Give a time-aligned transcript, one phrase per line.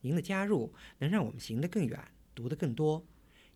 [0.00, 1.98] 您的加入能让我们行得更远，
[2.34, 3.04] 读得更多。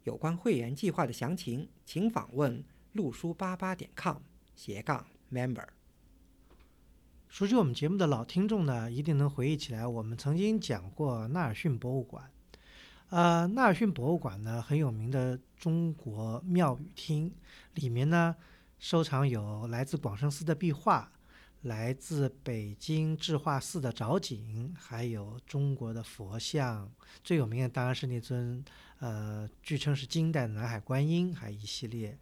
[0.03, 2.62] 有关会员计划的详情，请访问
[2.93, 4.19] 陆书八八点 com
[4.55, 5.67] 斜杠 member。
[7.29, 12.30] 熟悉我们节目的老听众呢，一定能回忆起来，我们曾经讲过纳尔逊博物馆。
[13.09, 17.33] 呃，纳尔逊博物馆呢，很有名的中国庙宇厅，
[17.75, 18.37] 里面呢
[18.79, 21.11] 收藏有来自广生寺的壁画。
[21.65, 26.93] 来自北京智化寺的藻井，还有中国的佛像，
[27.23, 28.63] 最有名的当然是那尊，
[28.99, 32.19] 呃，据称是金代的南海观音，还一系列，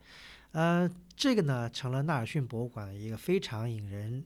[0.53, 4.25] 呃，这个呢成了纳尔逊博物馆的一个非常引人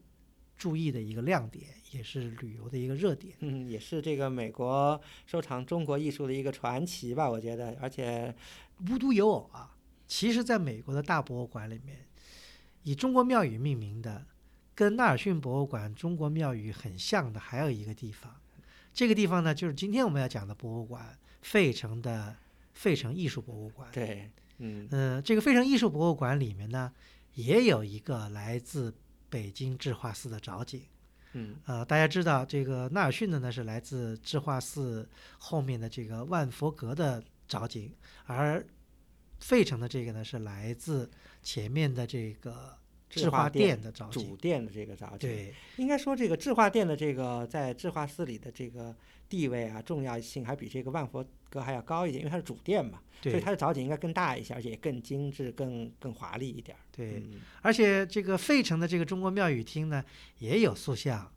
[0.54, 3.34] 注意的一个亮点，也是旅游的一个热点。
[3.40, 7.74] 嗯，也是这个美国收藏中国艺术的一个传奇吧，我觉得。
[7.80, 8.34] 而且
[8.90, 9.74] 无独有偶啊，
[10.06, 12.06] 其实在美国的大博物馆里面，
[12.82, 14.26] 以中国庙宇命名的。
[14.76, 18.36] 跟纳尔逊博物馆中国庙宇很像的还有一个地方，
[18.92, 22.36] 这个地方呢，就是今天我们要讲的博物馆——费城的
[22.74, 23.88] 费城艺术博物馆。
[23.90, 26.92] 对，嗯嗯，这个费城艺术博物馆里面呢，
[27.32, 28.94] 也有一个来自
[29.30, 30.82] 北京智化寺的藻井。
[31.32, 37.90] 嗯，呃，大家知道这个纳尔逊的呢是来自智化寺后面的这个万佛阁的藻井，
[38.26, 38.62] 而
[39.40, 41.10] 费城的这个呢是来自
[41.42, 42.76] 前面的这个。
[43.08, 48.94] 智化殿的藻主殿的这个藻井，对，应该说这个智化殿的这个在智化寺里的这个
[49.28, 56.76] 地位啊、重要性，还比这个万佛阁还要高一点，因为它是主殿嘛，所以它的藻井应该更大一些，而且也更精致、更更华丽一点。
[56.90, 57.22] 对，
[57.62, 60.04] 而且这个费城的这个中国庙宇厅呢，
[60.38, 61.32] 也有塑像，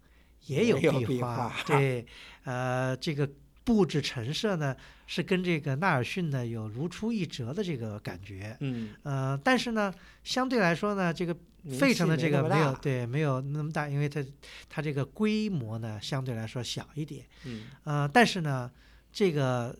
[0.47, 2.05] 也有壁画，对，
[2.43, 3.29] 呃，这个。
[3.61, 4.75] 布置陈设呢，
[5.05, 9.93] 是跟这个纳尔逊呢有如出一辙的这个感觉，嗯，呃，但是呢，
[10.23, 11.37] 相对来说呢，这个
[11.77, 14.25] 费城的这个没有对没有那么大，因为它
[14.69, 18.71] 它这个规模呢相对来说小一点，嗯，呃，但是呢，
[19.11, 19.77] 这个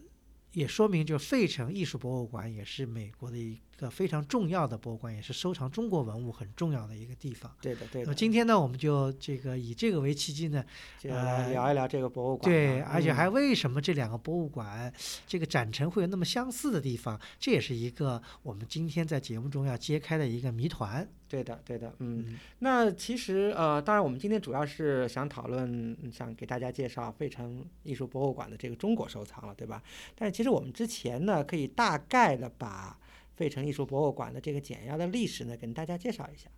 [0.53, 3.59] 也说明就费城艺术博物馆也是美国的一。
[3.79, 7.51] 个非常重要的博物馆，也是收藏中国文物很重要的一个地方。
[7.61, 8.05] 对的，对的。
[8.05, 10.63] 那么今天呢，我们就这个以这个为契机呢，
[11.03, 12.51] 呃，聊一聊这个博物馆。
[12.51, 14.91] 对，而且还为什么这两个博物馆
[15.25, 17.19] 这个展陈会有那么相似的地方？
[17.39, 21.07] 这也是一个我们今天在节目中要揭开的一个谜团。
[21.29, 22.37] 对的，对的，嗯。
[22.59, 29.81] 那其实呃，当然我们今天主要是想讨论，想给大家介绍费城艺术博物馆的这个中国收藏了，对吧？
[30.15, 32.97] 但是其实我们之前呢，可以大概的把。
[33.39, 36.49] 费城艺术博物馆的这个简要的历史呢，跟大家介绍一下，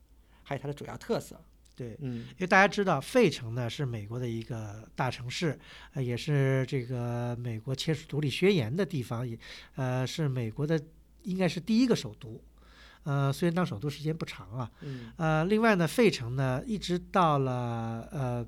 [0.41, 1.39] 还有它的主要特色。
[1.75, 5.59] 对，嗯，因为大家知道，费城呢是美国的一个大城市，
[5.93, 9.37] 呃，也是这个美国签署独立宣言的地方，也
[9.75, 10.81] 呃是美国的
[11.21, 12.43] 应该是第一个首都，
[13.03, 18.43] 呃，虽然当首都时间不长啊，嗯，呃，另外呢，费城呢一直到了呃，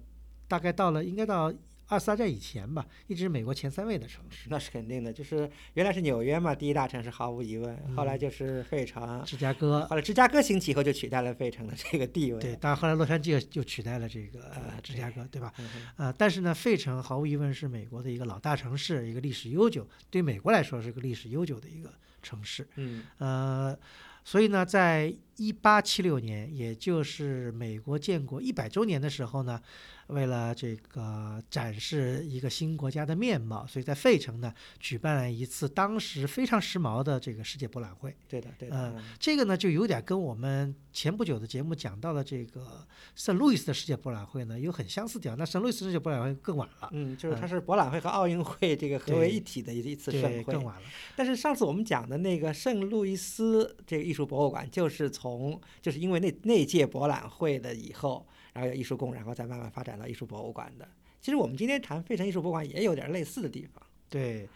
[0.47, 1.53] 大概到了应该到。
[1.87, 4.47] 二次大战以前吧，一直是美国前三位的城市。
[4.49, 7.77] 那是肯定的，就是原来是纽约嘛，第一大城市毫无疑问。
[7.95, 9.85] 后来就是费城、芝加哥。
[9.87, 12.39] 后来芝加哥兴起以后，就取代了费城的这个地位。
[12.39, 14.51] 对，当然后来洛杉矶就取代了这个
[14.81, 15.53] 芝加哥，对吧？
[15.97, 22.67] 呃，但是呢，费城毫无疑问是美国的一个老大城市，一个历史悠久，对美国来说是个历史悠久的一个城市。
[22.75, 23.03] 嗯。
[23.17, 23.77] 呃，
[24.23, 29.61] 所以呢，在一八七六年，也就是美国建国一百周年的时候呢。
[30.07, 38.15] 为了这个展示一个新国家的面貌，所以在费城呢举办了一次当时非常时髦的这个世界博览会。
[38.27, 38.75] 对的，对的。
[38.75, 45.37] 嗯，这个呢就有点跟我们前不久的节目讲到的这个圣路易斯的世界博览会呢有很相似地方。
[45.37, 46.89] 那圣路易斯世界博览会更晚了。
[46.91, 50.43] 嗯，就是它是博览会和奥运会这个合为一体的一次盛会。
[50.43, 50.81] 更晚了。
[51.15, 58.27] 但是上次我们讲的那个圣路易斯这个艺术博物馆，就是从就是因为那那届博览会的以后。
[58.53, 60.87] 然后有艺术宫，然后再慢慢发展到艺术博物馆的。
[61.19, 63.81] 其实我们今天谈费城艺术博物馆也有点类似的地方。
[64.09, 64.47] 对，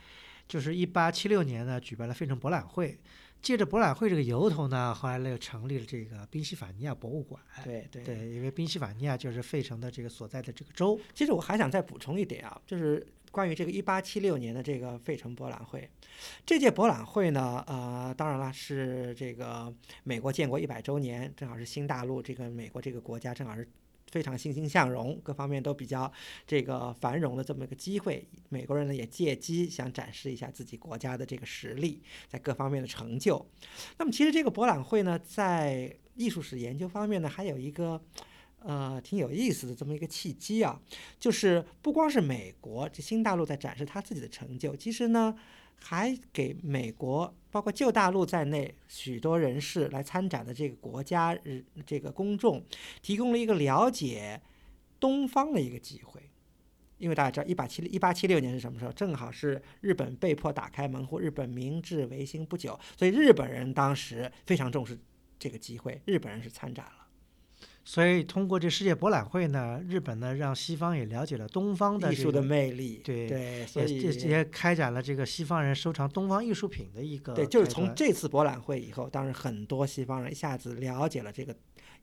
[0.47, 2.97] 就是一八七六年呢，举办了费城博览会，
[3.41, 7.41] 借着博览会这个由头呢，后来又成立了这个宾夕法尼亚博物馆。
[7.63, 10.99] 对对对，因为宾夕法尼亚就是费城的这个所在的这个州。
[11.13, 15.89] 其实我还想再补充一点啊，就是关于这个一八七六年的这个费城博览会，
[16.45, 19.73] 这届博览会呢，呃，当然了，是这个
[20.03, 23.67] 美国建国一百周年，正好是新大陆这个美国这个国家正好是。
[24.17, 26.11] 非常欣欣向荣，各方面都比较
[26.47, 28.27] 这个繁荣的这么一个机会。
[28.49, 33.47] 美国人呢也借机想展示一下自己国家的这个实力，在各方面的成就。
[33.99, 38.01] 那么其实这个博览会呢，在艺术史研究方面呢，还有一个。
[38.59, 40.81] 呃，挺有意思的这么一个契机啊，
[41.19, 45.33] 就是不光是美国这新大陆在展示他自己的成就，其实呢，
[45.81, 51.37] 还给美国包括旧大陆在内许多人士来参展的这个国家
[51.85, 52.63] 这个公众
[53.01, 54.41] 提供了一个了解
[54.99, 56.21] 东方的一个机会。
[56.97, 58.91] 因为大家知道，一八七一八七六年是什么时候？
[58.91, 64.97] 正好是日本被迫打开门户，日本明治维新不久，所以日本人当时非常重视
[65.37, 67.06] 这个机会，日本人是参展了。
[67.97, 77.33] 所以通过这世界博览会呢，日本呢让西方也了解了东方的艺术的魅力，对对，所以也开展了这个西方人收藏东方艺术品的一个。
[77.33, 81.55] 对，就是从这次博览会以后，当然很多西方人一下子了解了这个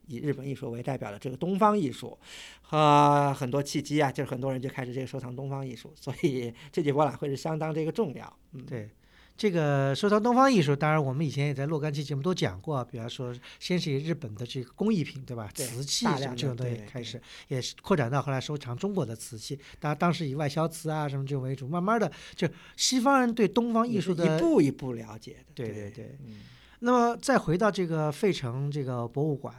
[0.08, 2.19] 以日本艺术为代表的这个东方艺术，
[2.61, 8.37] 和很多契机啊，就是很多人就开始这个收藏东方艺术，所以这届博览会是相当这个重要。
[8.50, 8.90] 嗯，对。
[9.36, 15.50] 这个收藏东方艺术，当然我们以前也在若干期节目都讲过，比方说，先是以日本的这个工艺品，对吧？
[15.54, 19.58] 瓷器这种东西开始，也是扩展到后来收藏中国的瓷器。
[19.81, 25.52] 当然，当时以外销瓷啊什么这种为主，慢慢的就西方人对东方艺术的一步一步了解的。
[25.54, 26.16] 对对对。
[26.78, 29.54] 那么再回到这个费城这个博物馆。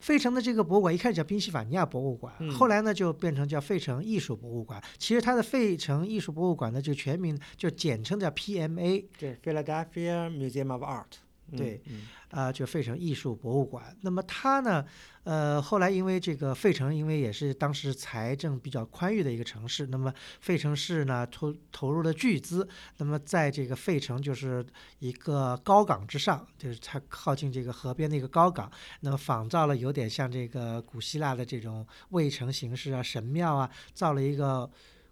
[0.00, 4.82] 费城的这个博物馆一开始叫宾夕法尼亚博物馆，后来呢就变成叫费城艺术博物馆。
[4.98, 11.12] 其实它的费城艺术博物馆呢就全名就简称叫 PMA，对，Philadelphia Museum of Art，
[11.56, 11.82] 对。
[12.30, 13.92] 啊，就费城艺术博物馆。
[14.02, 14.86] 那么它呢，
[15.24, 22.68] 呃，后来因为这个费城，因为也是当时财政比较宽裕的一个城市，那么费城市呢投投入了巨资，
[22.98, 24.64] 那么在这个费城就是
[25.00, 28.70] 一个高岗之上，就是它靠近这个河边的一个高岗，
[29.00, 34.70] 那么仿造了有点像这个古希腊的这种卫城形式啊，神庙啊，造了一个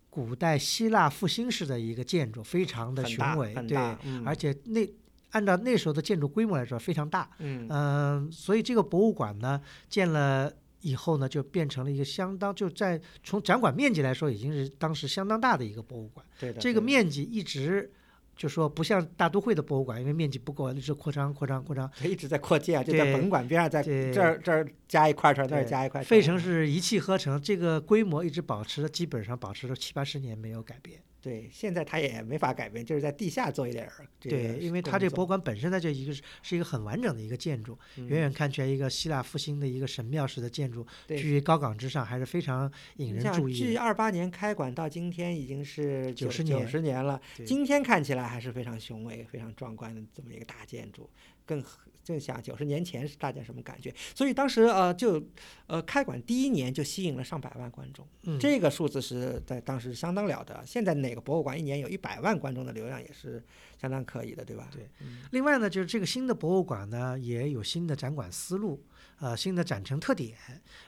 [0.09, 3.77] 古代希腊复兴式的一个建筑，非常的雄伟，对，
[4.25, 4.89] 而且那。
[5.31, 7.29] 按照那时候的建筑规模来说，非常大。
[7.39, 16.25] 嗯，所以这个博物馆呢，建了以后呢，就变成了一个相当就在从展馆面积来说，已经是当时相当大的一个博物馆。
[16.39, 16.61] 对的。
[16.61, 17.91] 这个面积一直
[18.37, 21.91] 就说不像大都会的博物馆，因为面积不够，一直扩张、扩张、扩张。
[22.05, 26.03] 一直在扩建，就在本馆边上，在这儿这儿加一块儿，这儿加一块。
[26.05, 31.01] 费城是一气呵成，这个规模一直保持了，基本上保持了七八十年没有改变。
[31.29, 34.09] 对，现在它也没法改变，就是在地下做一点儿。
[34.19, 43.53] 对，因为它这个博物馆本身呢，就一个是是一个很完整的一个建筑，远远看起来一个希腊复兴的一个神庙式的建筑，居于高岗之上，还是非常引人注意。
[43.53, 51.11] 距二八年开馆到今天已经是九十九十年了，今天看起来还是非常雄伟、非常壮观的这么一个大建筑，
[51.49, 51.65] 更。
[52.07, 53.95] 更想九十年前是大家什么感觉？
[54.15, 55.23] 所以当时呃就
[55.67, 58.09] 呃开馆第一年就吸引了上百万观众，
[58.41, 60.59] 这个数字是在当时相当了得。
[60.65, 63.45] 现在哪个博物馆一年有一百万观众的流量也是
[63.79, 64.71] 相当可以的，对吧？
[64.73, 64.89] 对。
[65.33, 68.83] 另外呢，就是这个新的博物馆呢也有新的展馆思路。
[69.21, 70.33] 呃，新的展陈特点，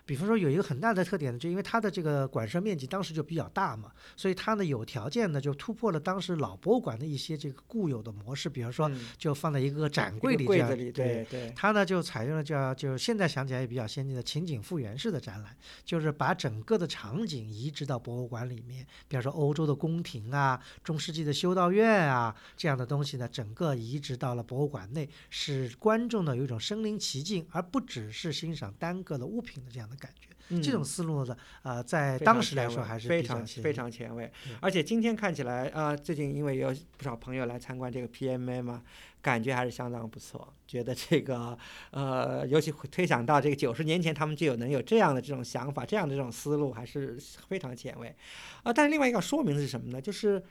[0.07, 8.89] 比方说有一个很大的特点呢，就因为它的这个馆舍面积当时就比较大嘛，所以它呢有条件呢就突破了当时老博物馆的一些这个固有的模式，比方说
[9.19, 28.20] 就放在一个展柜里这样，对对，它呢就采用了叫就现在想起来也比较先进的情景复原式的展览，就是把整个的场景移植到博物馆里面，比方说欧洲的宫廷啊、中世纪的修道院啊这样的东西呢，整个移植到了博物馆内，使观众呢有一种身临其境，而不只是。
[28.21, 34.31] 是欣赏单个的物品的这样的感觉，这种思路呢，呃，在当时来说还是非常非常前卫。
[34.61, 38.83] 而且今天看起来，啊，最近因为有不少朋友来参观这个 PMA 嘛，
[39.23, 40.53] 感觉还是相当不错。
[40.67, 41.57] 觉得这个，
[41.93, 48.15] 呃，尤其推想到这个九十年前他们就有能有这样的这种想法，这样的这种思路，还是非常前卫。
[48.63, 50.01] 啊，但是另外一个说明的是什么呢？
[50.01, 50.43] 就是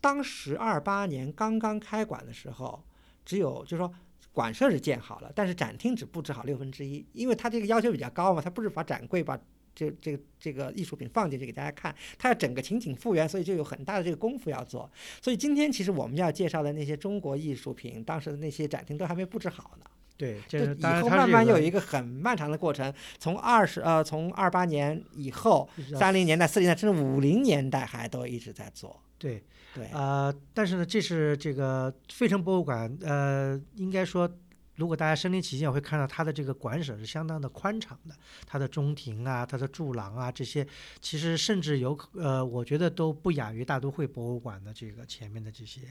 [0.00, 2.82] 当时二八年刚刚开馆的时候，
[3.24, 3.92] 只有就是说。
[4.38, 9.36] 馆舍是建好了，但是展厅只布置好六分之一，因为它这个要求比较高嘛，它不是把展柜把
[9.74, 14.88] 这这个这个艺术品放进去给大家看，它要整个情景复原，所以就有很大的这个功夫要做。
[15.20, 19.84] 所以今天其实我们要介绍的那些中国艺术品，当时的那些展厅都还没布置好呢。
[20.16, 25.68] 对，就以后慢慢有一个很漫长的过程，从二十呃从二八年以后，
[25.98, 29.00] 三零年代、四零年代甚至五零年代还都一直在做。
[29.18, 29.42] 对。
[29.74, 34.28] 对，呃，但是呢，这是这个费城博物馆，呃，应该说，
[34.76, 40.66] 如果大家身临其境，会看到它的这个馆舍是相当的宽敞的，它的中庭啊，它的柱廊啊，这些
[41.02, 45.82] 其实甚至有，呃，我觉得都不亚于大都会博物馆的这个前面的这些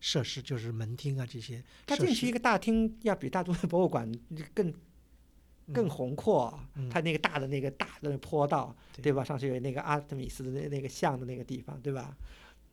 [0.00, 1.62] 设施，就是门厅啊这些。
[1.86, 4.10] 它进去一个大厅，要比大都会博物馆
[4.54, 4.72] 更。
[5.72, 9.22] 更嗯宏阔，嗯它那个大的那个大的坡道，对对吧？
[9.22, 12.14] 上去有那个阿特米斯的那那个像的那个地方，对吧？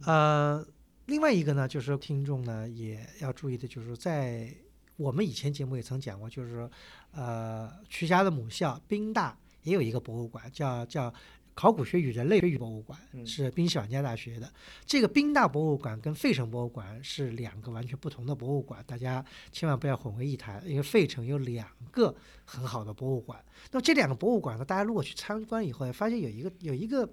[0.05, 0.65] 呃，
[1.07, 4.53] 另外一个呢，就是听众呢也要注意的，就是在
[4.95, 6.71] 我们以前节目也曾讲过，就是说，
[7.11, 11.13] 呃，徐家的母校宾大也有一个博物馆，叫叫
[11.53, 14.49] 考古学与人类学博物馆，嗯是宾夕法尼亚大学的。
[14.85, 20.63] 这个宾大博物馆跟费城博物馆是两个完全不同的博物馆，大家千万不要混为一谈。
[20.65, 22.15] 因为费城有两个
[22.45, 27.09] 很好的博物馆，那么这两个博物馆呢，大家如果去参观以后，发现有一个有一个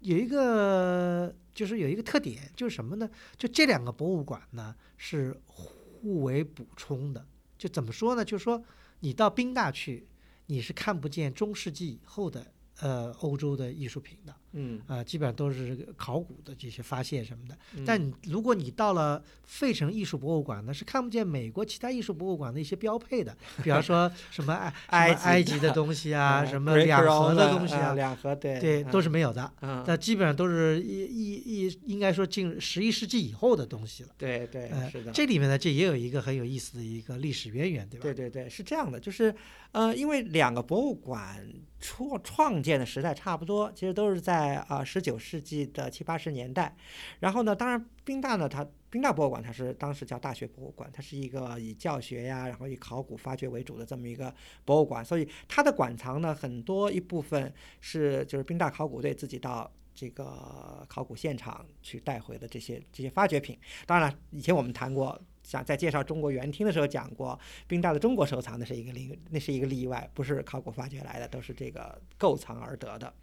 [0.00, 3.10] 有一个就是有一个特点，就是什么呢？
[3.36, 7.26] 就这两个博物馆呢是互为补充的。
[7.56, 8.24] 就怎么说呢？
[8.24, 8.62] 就是说
[9.00, 10.06] 你到宾大去，
[10.46, 17.56] 你是看不见中世纪以后的呃欧洲的艺术品的，嗯，啊、基本上都是考古的这些发现什么的。
[17.76, 29.52] 嗯但你如果你到了费城艺术博物馆呢，是看不见美国其他艺术博物馆的一些标配的，比方说 什么埃埃埃及及的东西啊，呃什么两河的东西啊，两河对对，都是嗯没有的。
[29.60, 34.10] 嗯，那基本上都是一一一应该说进十一世纪以后的东西了。
[34.18, 38.02] 对对呃是的，这里面呢，这也有一个很有意思的一个历史渊源，对吧？
[38.02, 39.34] 对对对，是这样的，就是
[39.72, 41.46] 呃，因为两个博物馆
[41.80, 46.76] 创创建的时代差不多，其实都是在啊十九世纪的七八十年代。
[47.20, 59.70] 然后呢，当然宾大呢，它宾大博物馆它是当时叫大学博物馆，它是一个以教学呀，然后以考古发掘为主的这么一个博物馆，所以它的馆藏呢，很多一部分是就是宾大考古队自己到。
[60.00, 73.14] 这个考古现场去带回的这些这些发掘品，当然了，以前我们谈过，像在介绍中国园厅的时候讲过，宾大的中国收藏那是一个例，那是一个例外，不是考古发掘来的，都是这个购藏而得的。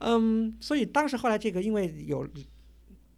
[0.00, 2.28] 嗯，所以当时后来这个因为有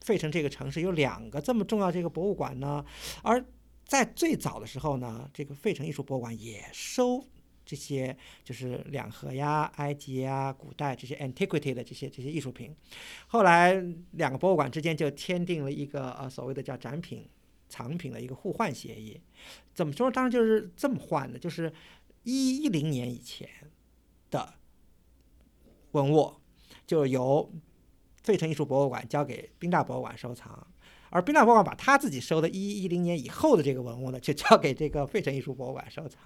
[0.02, 2.84] 费城这个城市有两个这么重要这个博物馆呢，
[3.22, 3.42] 而
[3.86, 7.24] 在最早的时候呢，这个费城艺术博物馆也收。
[7.62, 12.74] 这些就是两河呀、埃及呀、古代这些 antiquity 的这些这些艺术品，
[13.28, 13.74] 后来
[14.12, 17.24] 两个博物馆之间就签订了一个呃所谓的叫展品
[17.70, 19.18] 藏品的一个互换协议。
[19.72, 20.10] 怎么说？
[20.10, 21.72] 当然就是这么换的，就是
[22.24, 23.48] 一一零年以前
[24.30, 24.52] 的
[25.92, 26.34] 文物，
[26.86, 27.50] 就由
[28.22, 30.66] 费城艺术博物馆交给宾大博物馆收藏，
[31.08, 36.20] 而宾大博物馆把他自己收的一一零年以后的这个文物呢，就交给这个费城艺术博物馆收藏。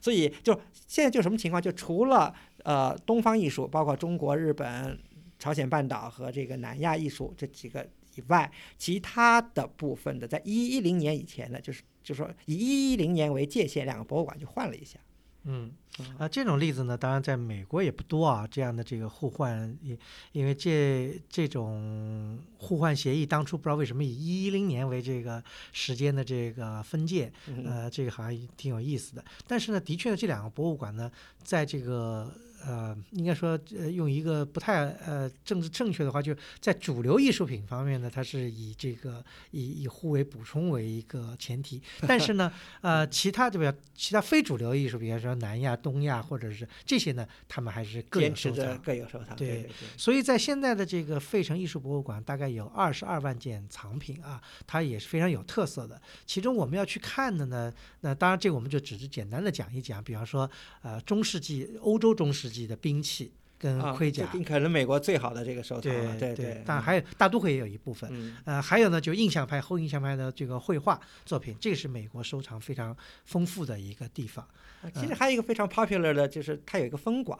[0.00, 1.62] 所以就现在就什么情况？
[1.62, 4.98] 就除了呃东方艺术，包括中国、日本、
[5.38, 14.98] 朝鲜半岛和这个南亚艺术这几个以外，其他的部分的，在一一零年以前呢，就是就是说以一一零年为界限，两个博物馆就换了一下。
[15.44, 18.46] 嗯啊啊，这种例子呢，当然在美国也不多啊。
[18.46, 19.96] 这样的这个互换，因
[20.32, 29.24] 因为这这种互换协议当初不知道为什么以一一零年为这个时间的这个分界，嗯呃，这个好像挺有意思的。
[29.46, 31.10] 但是呢，的确呢，这两个博物馆呢，
[31.42, 32.30] 在这个
[32.66, 41.80] 呃，应该说呃，用一个不太呃政治正确的话，就是在主流艺术品方面呢，它是以这个以以互为补充为一个前提。
[42.06, 43.78] 但是呢，呃，其他对吧？
[43.94, 48.78] 其他非主流艺术品，比如说南亚、东亚或者是这些呢，他们还是各有收藏。
[48.78, 49.36] 各有收藏。
[49.36, 56.00] 对对对所以在现在的这个费城艺术博物馆，大概有二十二万件藏品啊，它也是非常有特色的。
[56.26, 60.48] 其中我们要去看的呢，那当然这个我们就只是简单的讲一讲，比方说
[60.82, 66.16] 呃中世纪欧洲中世纪的兵器跟啊，盔甲，这可能美国最好的这个收藏了。
[66.18, 68.08] 对对，当然还有大都会也有一部分。
[68.12, 74.44] 嗯呃，还有呢，就印象派、后印象派的这个绘画作品，这个是美国收藏非常丰富的一个地方。
[74.80, 77.38] 啊其实还有一个非常 popular 的，就是它有一个分馆，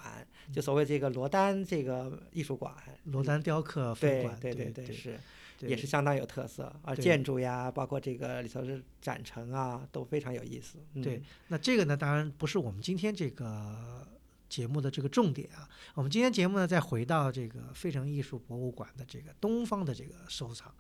[0.53, 2.75] 就所谓这个罗丹这个艺术馆。
[3.05, 5.17] 罗丹雕刻分馆，对对对，是
[5.61, 10.79] 也是相当有特色，而建筑呀，包括这个里头的展陈啊，都非常有意思。
[10.95, 14.05] 嗯对，那这个呢，当然不是我们今天这个
[14.49, 15.69] 节目的这个重点啊。
[15.95, 20.73] 我们今天节目呢，再回到这个费城艺术博物馆的这个东方的这个收藏，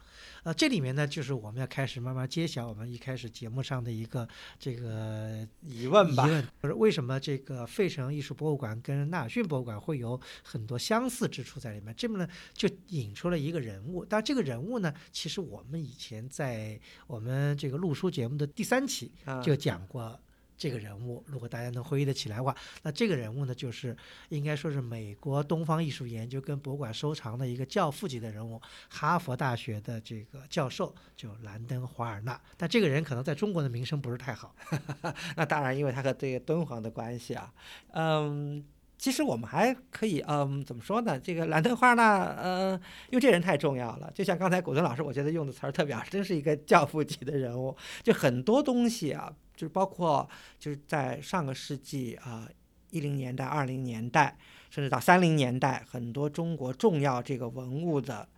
[0.42, 11.94] 呃，这里面呢，就是我们要开始慢慢揭晓我们一开始节目上的一个这个疑问吧疑，问，就是为什么这个费城艺术博物馆跟纳尔逊博物馆会有很多相似之处在里面？
[11.96, 14.04] 这么呢，就引出了一个人物。
[14.04, 20.18] 但这个人物呢，其实我们以前在我们这个录书节目的第三期啊就讲过。
[20.58, 23.96] 这个人物，如果大家能回忆得起来的话，那这个人物呢，就是
[24.28, 28.60] 应该说是美国东方艺术研究跟博物馆收藏的一个教父级的人物，
[28.90, 32.38] 哈佛大学的这个教授，就兰登·华尔纳。
[32.56, 34.54] 但这个人可能在中国的名声不是太好。
[35.36, 37.54] 那当然，因为他和这个敦煌的关系啊，
[37.92, 38.64] 嗯。
[39.00, 41.16] 其实我们还可以，嗯，怎么说呢？
[41.20, 42.72] 这个兰登华尔纳，嗯，
[43.10, 44.10] 因为这人太重要了。
[44.12, 47.76] 就像刚才古德老师，我觉得用的词儿特别好，真是一个教父级的人物。
[48.02, 52.48] 就很多东西啊，就是包括就是在上个世纪啊
[52.90, 54.38] 一零年代、二零年代，
[54.70, 58.28] 甚至到三零年代，很多中国重要这个文物的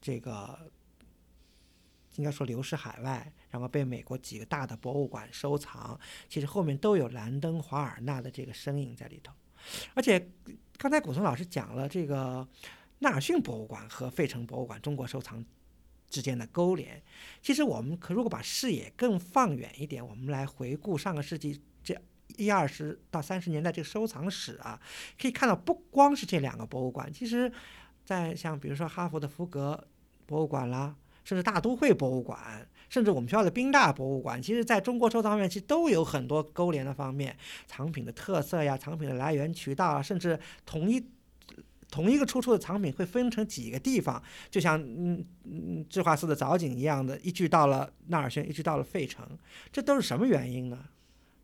[0.00, 0.58] 这个
[2.16, 6.00] 应该说流失海外，然后被美国几个大的博物馆收藏，
[6.30, 9.30] 其实后面都有兰登华尔纳的这个身影在里头。
[9.92, 10.30] 而且
[10.78, 12.48] 刚才古松老师讲了这个
[13.00, 15.44] 纳尔逊博物馆和费城博物馆中国收藏
[16.08, 17.02] 之间的勾连，
[17.42, 21.96] 其实我们可如果把视野更放远一点，我们来回顾上个世纪这
[22.36, 24.80] 一二十到三十年代这个收藏史啊，
[25.20, 27.50] 可以看到不光是这两个博物馆，其实，
[28.04, 29.86] 在像比如说哈佛的福格
[30.26, 30.96] 博物馆啦。
[31.24, 37.36] 甚至大都会博物馆，甚至我们学校的宾大博物馆，其实在中国收藏方面，其实都有很多勾连的方面，
[37.66, 41.06] 藏品的特色呀，藏品的来源渠道啊，甚至同一
[41.90, 49.26] 同一个出处的藏品会分成几个地方，就像嗯嗯智化寺的藻井一样的，一句到了纳尔逊，一句到了费城，
[49.72, 50.88] 这都是什么原因呢？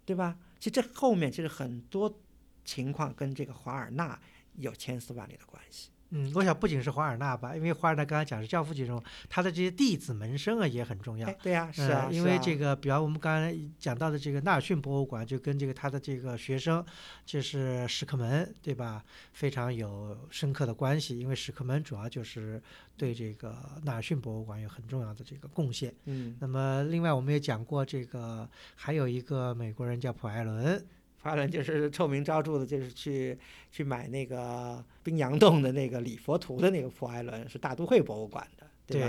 [0.05, 0.37] 对吧？
[0.59, 2.21] 其实这后面其实很多
[2.65, 4.21] 情况跟这个华尔纳
[4.57, 5.91] 有千丝万缕的关系。
[6.17, 11.29] 嗯，我想不仅是华尔纳吧，因为华尔纳刚才讲是教父级人物，他的这些弟子门生啊也很重要。
[11.43, 16.85] 对呀，是啊，因为这个，比方我们刚才讲到的这个纳尔逊博物馆，就跟这个他的这个学生，
[17.27, 19.05] 就是史克门，对吧？
[19.33, 22.63] 非常有深刻的关系，因为史克门主要就是
[22.97, 25.93] 对这个纳尔逊博物馆有很重要的这个贡献。
[26.05, 30.81] 嗯，那么另外我们也讲过，这个还有一个美国人叫普艾伦。
[31.25, 33.39] 华伦就是臭名昭著的，就是去
[33.73, 39.09] 去买那个冰洋洞的那个礼佛图的那个普艾伦，是大都会博物馆的，对吧？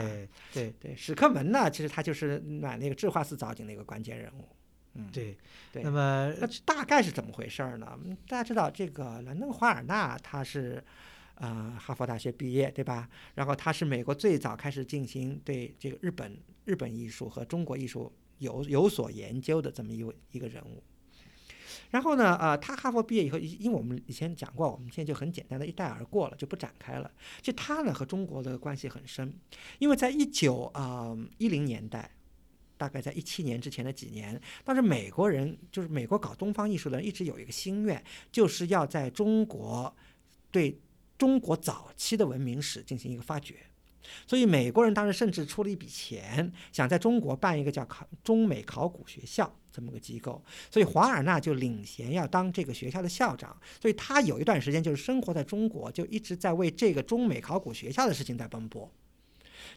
[0.54, 4.48] 对对，史克门呢，其实他就是买那个智化寺藻井的一个关键人物。
[4.94, 5.38] 嗯，对
[5.74, 5.84] 对。
[5.84, 8.00] 那么那大概是怎么回事儿呢？
[8.30, 10.82] 大家知道这个兰登华尔纳他是
[11.36, 13.10] 呃哈佛大学毕业，对吧？
[13.34, 20.82] 然后他是美国最早开始进行对这个日本日本艺术和中国艺术有有所研究的这么一位一个人物。
[21.92, 27.12] 然后呢，呃，他哈佛毕业以后，因为我们以前讲过，我们现在就很简单的一带而过了，就不展开了。
[27.42, 29.34] 就他呢和中国的关系很深，
[29.80, 32.12] 因为在一九啊一零年代，
[32.78, 39.96] 大概在一七年之前的几年，当时美国人就是美国搞东方艺术的人一直有一个心愿，就是要在中国
[40.52, 40.80] 对
[41.18, 43.56] 中国早期的文明史进行一个发掘。
[44.28, 50.44] 所以美国人当时甚至出了一笔钱，想在中国办一个叫考中美考古学校这么个机构。
[50.72, 53.56] 所以华尔纳就领衔要当这个学校的校长。
[53.82, 58.90] 所以他有一段时间就是生活在中国，就一直在为这个中美考古学校的事情在奔波。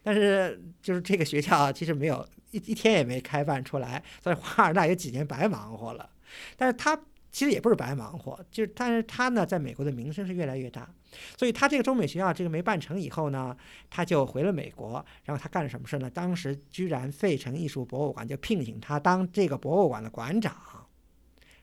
[0.02, 6.08] 但是就是这个学校其实没有一一天也没开办出来，所以华尔纳有几年白忙活了。
[6.56, 6.98] 但是他。
[7.30, 10.90] 其实也不是白忙活，就是，但是他呢，在美国的名声是越来越大，
[11.36, 13.56] 所以他这个中美学校这个没办成以后呢，
[13.88, 16.10] 他就回了美国，然后他干了什么事呢？
[16.10, 20.54] 当时居然费城艺术博物馆就聘请他当这个博物馆的馆长，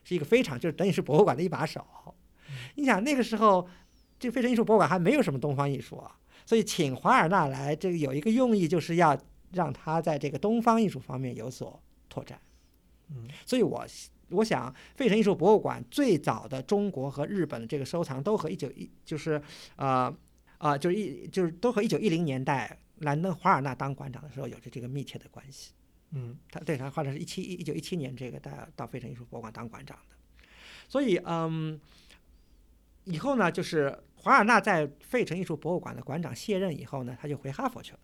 [0.02, 1.86] 是一个非常就是等于是博物馆的一把手。
[2.74, 3.68] 你想那个时候，
[4.18, 9.16] 这费城艺术博物馆还没有什么东方艺术啊，所以请华尔纳来，这个有一个用意就是要
[9.52, 12.40] 让他在这个东方艺术方面有所拓展。
[13.10, 13.86] 嗯，所以我。
[14.30, 19.40] 我想，费城艺术博物馆最早的中国和日本的这个收藏都和一九一就是，
[19.76, 20.12] 呃，
[20.58, 25.72] 啊，就是一就是都和一九一零年代兰登华尔纳当馆长的时候有着这个密切的关系。
[26.10, 30.16] 嗯，他对他画的是一七一九一七年这个到到费城艺术博物馆当馆长的，
[30.88, 31.80] 所以嗯，
[33.04, 37.98] 以后呢，就是华尔纳在费城艺术博物馆的馆长卸任以后呢，他就回哈佛去了。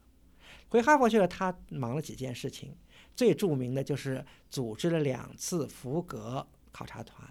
[0.69, 2.75] 回哈佛去了，他忙了几件事情。
[3.14, 7.29] 最著名的就是组织了两次福格考察团，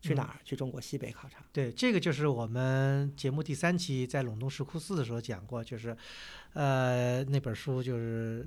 [0.00, 0.36] 去哪儿？
[0.44, 1.38] 去中国西北考察。
[1.52, 5.96] 对，这个就是我们节目第三期在陇东石窟寺的时候讲过，就是，
[6.52, 8.46] 呃，那本书就是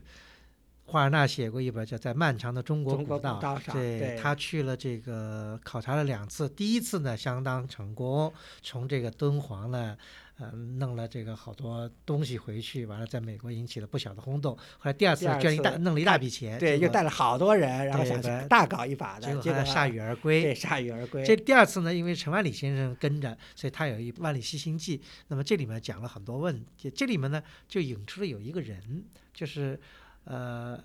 [0.86, 9.97] 华尔纳写过一本叫《在漫长的中国古道》，上对他去了这个考察了两次，第一次呢相当成功，从这个敦煌呢。
[10.42, 14.56] 嗯，弄了这个好多东西回去，完了在美国引起了不小的轰动。
[14.56, 20.42] 后来第二次捐一大弄了一大笔钱，对，又带了好多人，然后想大搞一把的，结果铩羽而归。
[20.42, 21.24] 对，铩羽而归。
[21.24, 24.98] 这第二次呢，因为陈万里先生跟着，所以他有一《万里西行记》。
[25.28, 29.80] 那么这里面讲了很多问题，这里面呢就引出了有一个人，就是
[30.24, 30.84] 呃。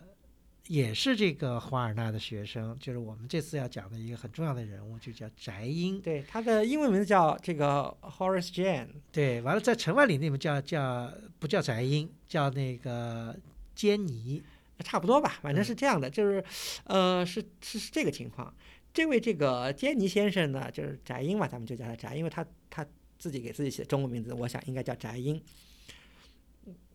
[0.69, 6.01] 也是这个华尔纳的学生，就是我们这次要讲的一个很重要的人物，就叫翟英。
[6.01, 8.89] 对，他的英文名字叫这个 Horace Jane。
[9.13, 13.37] 对，完了在陈万里那边叫叫不叫翟英，叫那个
[13.77, 14.43] 坚尼，
[14.81, 16.45] 差不多吧，反正是这样的，就是，
[16.85, 18.53] 呃，是是是这个情况。
[18.93, 22.85] 这位这个坚尼先生呢，就是翟英嘛，咱们就叫他翟，因为他他
[23.19, 25.41] 自己给自己写的中文名字，我想应该叫翟英。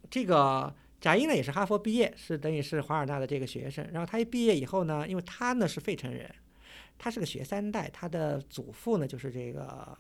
[0.10, 0.76] 这个。
[1.02, 3.86] 翟英呢也是哈佛毕业，是等于是华尔纳的这个学生。
[3.92, 6.30] 然后他一毕业以后呢，因为他呢是费城人，
[7.00, 9.98] 他是个学三代，他的祖父呢就是这个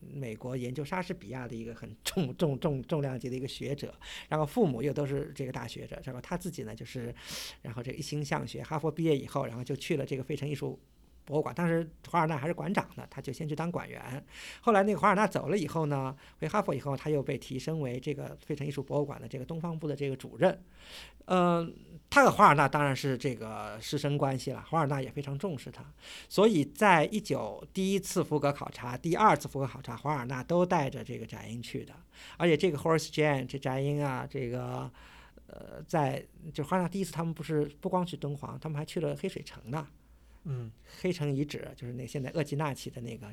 [0.00, 3.94] 美国研究莎士比亚的一个很重重重重量级的一个学者，
[4.28, 7.14] 然后父母又都是这个大学者，然后他自己呢就是，
[7.62, 10.76] 然后这个一心向学，哈佛毕业以后，然后就去了这个费城艺术。
[11.24, 14.24] 博物馆当时华尔纳还是馆长呢，他就先去当馆员。
[14.60, 20.60] 后来那个华尔纳走了以后呢，回哈佛以后，他又被提升为这个费城艺术博物馆的这个东方部的这个主任。
[21.26, 21.72] 嗯、
[22.10, 25.84] 他和华尔纳当然是这个师生关系了，华尔纳也非常重视他，
[26.28, 31.94] 所以在一九第一次福格考察、第二次福格考察，华尔纳都带着这个翟英去的，
[32.36, 34.90] 而且这个 Horace Jane 这翟英啊，这个
[35.46, 39.86] 呃，在就华尔纳第一次他们不是不光去敦煌，他们还去了黑水城呢。
[40.44, 40.70] 嗯。
[41.00, 43.26] 黑城遗址，就是那现在厄济纳旗的那个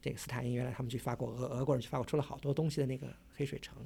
[0.00, 3.76] 这个斯坦因，原来他们去发过俄俄国人去发过出了好多东西的那个黑水城，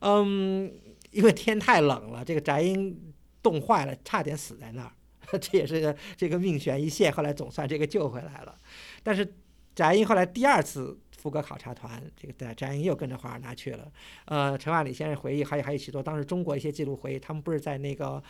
[0.00, 0.72] 嗯，
[1.10, 4.92] 因为天太冷了，这个翟英冻坏了，差点死在那儿，
[5.38, 8.58] 这也是这个命悬一线，后来总算这个救回来了。
[9.02, 9.34] 但是
[9.74, 13.90] 翟英后来第二次福格考察团，这个翟英又跟着华尔纳去了。
[14.26, 18.22] 呃，陈万里先生回忆，还有还有许多当时中国一些记录回忆，他们不是在那个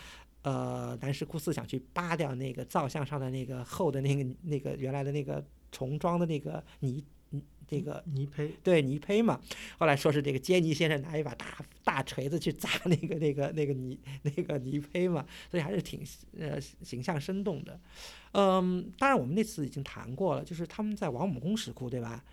[0.43, 9.41] 呃南石窟寺想去扒掉那个造像上的那个厚的那个那个原来的那个重装的那个泥泥这个泥胚，对泥胚嘛，
[9.77, 11.47] 后来说是这个杰尼先生拿一把大
[11.83, 16.01] 大锤子去砸那个那个那个泥那个泥胚嘛，所以还是挺
[16.39, 17.77] 呃形象生动的。
[18.31, 22.23] 嗯，当然我们那次已经谈过了，就是他们在王母宫石窟对吧？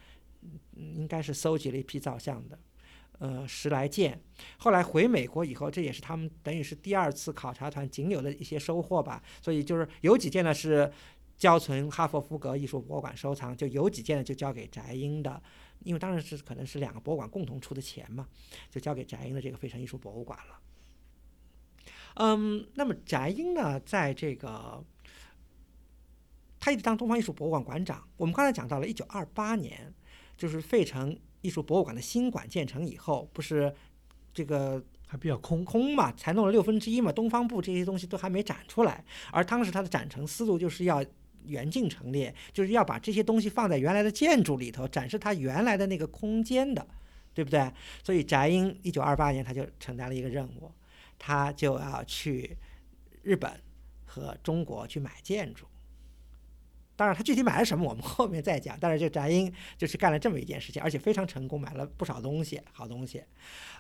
[0.75, 2.59] 应该是搜集了一批造像的，
[3.19, 4.21] 呃十来件。
[4.59, 9.23] 后来回美国以后，这也是他们等于是第二次考察团仅有的一些收获吧。
[9.41, 10.91] 所以就是有几件呢是
[11.37, 15.43] 交存哈佛福格艺术博物馆收藏，就有几件呢就交给翟英的，
[15.81, 18.29] 因为当然是可能是两个博物馆共同出的钱嘛，
[18.71, 20.61] 就交给翟英的这个费城艺术博物馆了。
[22.15, 24.85] 嗯，那么翟英呢，在这个
[26.61, 28.07] 他一直当东方艺术博物馆馆长。
[28.17, 29.93] 我们刚才讲到了，一九二八年，
[30.43, 33.73] 就是费城艺术博物馆的新馆建成以后，不是
[34.35, 35.65] 这个还比较空。
[35.65, 39.05] 空嘛，才弄了六分之一嘛，东方部这些东西都还没展出来。
[39.31, 41.01] 而当时它的展陈思路就是要
[41.45, 46.85] 远近陈列，就是要把这些东西放在原来的建筑里头，展示它原来的那个空间的，
[47.33, 47.73] 对不对？
[48.03, 50.73] 所以翟英一九二八年他就承担了一个任务，
[51.21, 52.57] 他就要去
[53.23, 53.49] 日本
[54.05, 55.67] 和中国去买建筑。
[57.03, 58.79] 当然，他具体买了什么，我们后面再讲。
[58.81, 63.21] 但是，这翟英就是干了这么一件事情，而且非常成功，买了不少东西，好东西。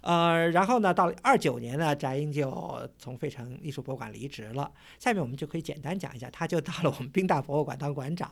[0.00, 4.68] 呃，然后呢，到了二九年呢，翟英就从费城艺术博物馆离职了。
[4.98, 8.28] 下面我们就可以简单讲一下，他就到了我们宾大博物馆当馆长，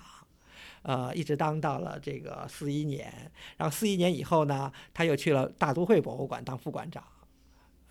[0.83, 3.31] 呃，一直当到了这个四一年。
[3.59, 7.01] 然后四一年以后呢，他又去了大都会博物馆当副馆长，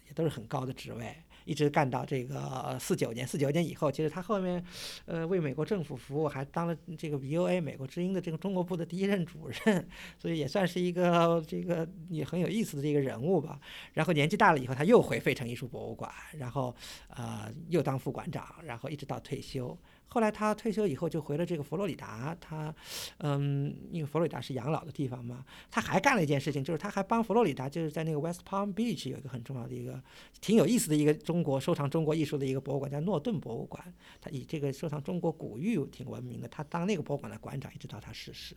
[0.07, 1.15] 也都是很高的职位。
[1.49, 4.63] 一直干到这个四九年，四九年以后，其实他后面，
[5.05, 9.87] 呃，为美国政府服务，还当了这个 VOA 美国之音的这个中国部的第一任主任，
[10.19, 13.59] 所以也算是一个这个也很有意思的这个人物吧。
[13.93, 16.75] 然后年纪大了以后，他又回费城艺术博物馆，然后
[17.07, 19.75] 啊又当副馆长，然后一直到退休。
[20.09, 22.73] 后来他退休以后就回了这个佛罗里达，他，
[23.19, 30.01] 嗯，因为佛罗里达是养老的地方嘛，他还干了一件事情，就是他还帮佛罗里达就是在那个 West Palm Beach 有一个很重要的一个
[30.41, 33.81] 挺有意思的一个中国收藏中国艺术的一个博物馆，叫诺顿博物馆，
[34.19, 38.55] 他以这个收藏中国古玉挺闻名的，他当那个博物馆的馆长一直到他逝世。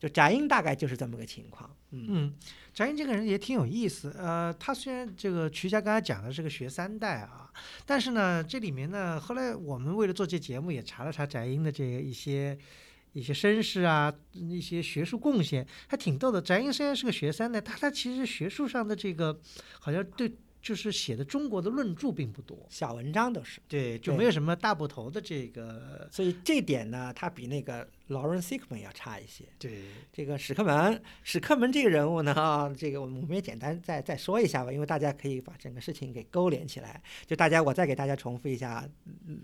[0.00, 2.34] 就翟英大概就是这么个情况，嗯，
[2.72, 4.10] 翟英这个人也挺有意思。
[4.18, 7.52] 呃，他虽然这个瞿家刚才讲的是个学三代啊，
[7.84, 12.58] 但是呢，这里面呢，后来我们为了做这节目也查了查翟英的这个一些
[13.12, 16.40] 一些身世啊，一些学术贡献，还挺逗的。
[16.40, 19.38] 翟英虽然是个学三代，但他其实学术上的这个
[19.78, 20.32] 好像对。
[20.60, 29.44] 就是写的中国的论著并不多，小文章都是，对，就没有什么大部头的这个，所以这点呢，他比那个 Lawrence Sickman 要差一些。
[29.58, 37.02] 对，这个史克门，史克门这个人物呢，啊，这个我们我们也简单再再说一下吧，因为大家可以把整个事情给勾连起来。
[37.26, 38.86] 就大家，我再给大家重复一下，
[39.26, 39.40] 嗯，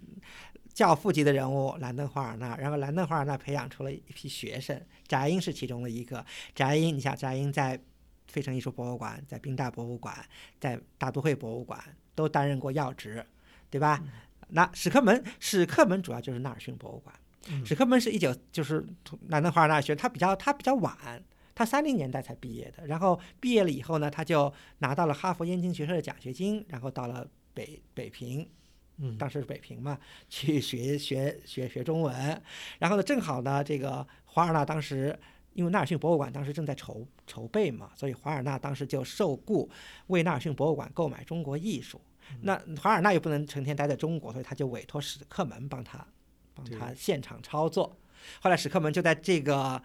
[0.74, 6.24] 教父级的人物兰登华尔纳，然后兰登华尔纳培养出了一批学生，翟英是其中的一个。
[6.54, 7.80] 翟英，你想翟英在
[8.26, 10.14] 费城艺术博物馆、在宾大博物馆、
[10.60, 11.82] 在大都会博物馆
[12.14, 13.24] 都担任过要职，
[13.70, 14.02] 对吧？
[14.48, 17.14] 那史克门，史克门主要就是纳尔逊博物馆。
[17.48, 18.84] 嗯史克门是一九就是
[19.28, 21.22] 南登华尔纳学，他比较他比较晚，
[21.54, 22.86] 他三零年代才毕业的。
[22.86, 28.48] 然后毕业了以后呢，他就拿到了哈佛燕京学社的奖学金，然后到了北北平，
[28.96, 29.96] 嗯，当时是北平嘛，
[30.28, 32.42] 去学学学学中文。
[32.80, 35.16] 然后呢，正好呢，这个华尔纳当时
[35.56, 39.68] 因为纳尔逊博物馆当时正在筹筹备嘛，所以华尔纳当时就受雇
[40.08, 42.00] 为纳尔逊博物馆购买中国艺术。
[42.42, 46.06] 那华尔纳又不能成天待在中国，所以他就委托史克门帮他
[46.54, 47.96] 帮他现场操作。
[48.40, 49.80] 后来史克门就在这个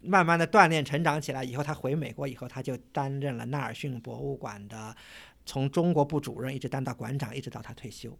[0.00, 4.96] 慢慢的锻炼成长起来以后，他回美国以后，他就担任了纳尔逊博物馆的
[5.44, 8.16] 从中国部主任一直当到馆长，一直到他退休。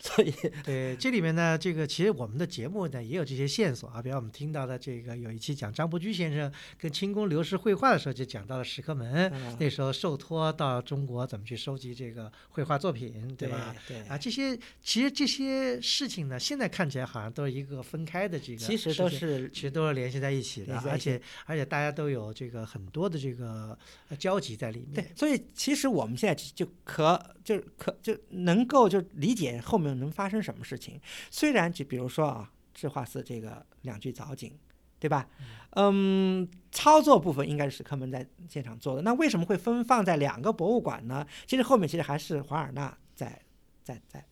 [0.00, 0.32] 所以，
[0.64, 13.74] 对这里面呢，这个其实我们的节目呢也有这些线索啊，比如我们听到的这个有一期讲张伯驹先生跟清宫刘氏绘画的时候，就讲到了石刻门、嗯那时候受托到中国怎么去收集这个绘画作品，对吧？？
[13.88, 23.76] 对，啊，这些其实这些事情呢，现在看起来好像都是一个分开的这个，其实都是其实都是联系在一起的而且而且大家都有这个很多的这个
[24.08, 24.94] 呃交集在里面。
[24.94, 31.00] 对，所以其实我们现在就可就可就能够就理解后面能发生什么事情。
[31.30, 34.56] 虽然就比如说啊，智化寺这个两具藻井，
[34.98, 35.28] 对吧？
[35.70, 39.02] 嗯，操作部分应该是史克门在现场做的。
[39.02, 41.26] 那为什么会分放在两个博物馆呢？
[41.46, 43.40] 其实后面其实还是华尔纳在
[43.82, 44.24] 在在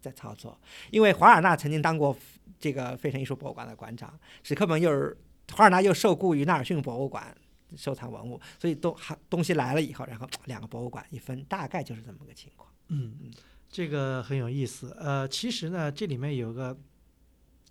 [0.00, 0.58] 在操作，
[0.90, 2.16] 因为华尔纳曾经当过
[2.58, 5.16] 这个费城艺术博物馆的馆长，史克门又是
[5.52, 7.36] 华尔纳又受雇于纳尔逊博物馆。
[7.76, 12.68] 收藏文物，所以东还东西来了以后，然后两个博物馆一分，大概就是这么个情况。
[12.88, 13.30] 嗯嗯，
[13.70, 14.94] 这个很有意思。
[14.98, 16.76] 呃，其实呢，这里面有个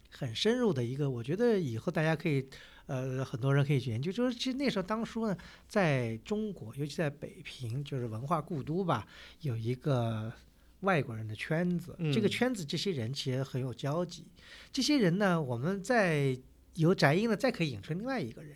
[0.10, 2.48] 很深入的一个，我觉得以后大家可以，
[2.86, 9.06] 呃，很多人可以去研究，就是其实那时候当初呢，在中国，尤其在北平，就是文化故都吧，
[9.42, 10.32] 有一个
[10.82, 11.96] 外国人的圈子。
[12.14, 14.26] 这个嗯圈子这些人其实很有交集。
[14.72, 16.40] 这些人呢，我们在
[16.76, 18.56] 由翟英呢，再可以引出另外一个人。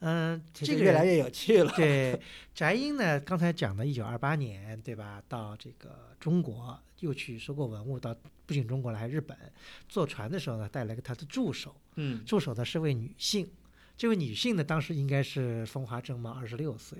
[0.00, 1.72] 嗯、这个越来越有趣了。
[1.76, 2.20] 对，
[2.54, 5.22] 翟英呢，刚才讲的，一九二八年，对吧？
[5.28, 9.36] 到这个中国又去收购文物，到不仅中国了，还日本。
[9.88, 13.48] 坐船的时候呢，带来个他的助手，嗯，助手呢是位女性。
[13.96, 16.98] 这位女性呢，当时应该是风华正茂，二十六岁，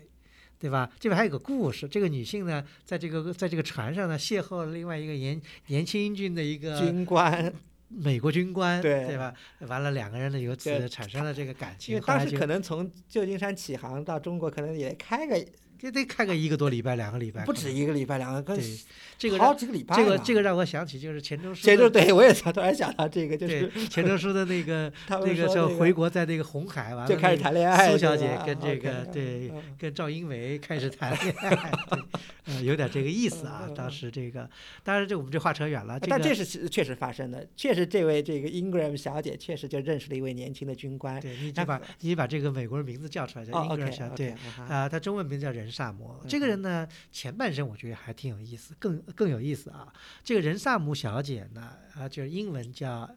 [0.58, 0.90] 对吧？
[0.98, 7.52] 这边还有个故事，这个女性呢，在这个在这个船上呢，邂逅了另外一个年年轻英俊的一个军官，
[7.88, 9.32] 美国军官，对对吧？
[9.60, 11.94] 完了，两个人呢由此产生了这个感因情。
[11.94, 15.38] 为后来就当时可能从旧金山起航到中国，可能也开个
[15.78, 18.78] 这得开个一个多礼拜、两个礼拜，不止一个礼拜，两个跟对，
[19.18, 31.72] 这个好几个礼拜这个这个让我想起就是钱钟书谁就的对我也想突然想到这个，就是钱钟书的那个 那个时候回国在那个红海完了就开始谈恋爱，苏小姐跟这个对嗯跟赵英伟开始谈恋爱，
[32.46, 33.68] 呃，有点这个意思啊。
[33.74, 34.48] 当时这个，
[34.82, 35.98] 当然这我们这话扯远了。
[36.00, 41.20] 但这是确实发生的，确实这位这个 Ingram 小姐确实就认识了一位年轻的军官。
[41.20, 44.30] 对你就把你把这个美国人名字叫出来，叫 Ingram 小对。
[44.30, 46.24] 啊，啊，他中文名字叫任萨摩。
[46.28, 49.92] 这个人呢，前半生我觉得还挺有意思，更更有意思啊。
[50.22, 53.08] 这个人萨姆小姐呢，啊，就是英文叫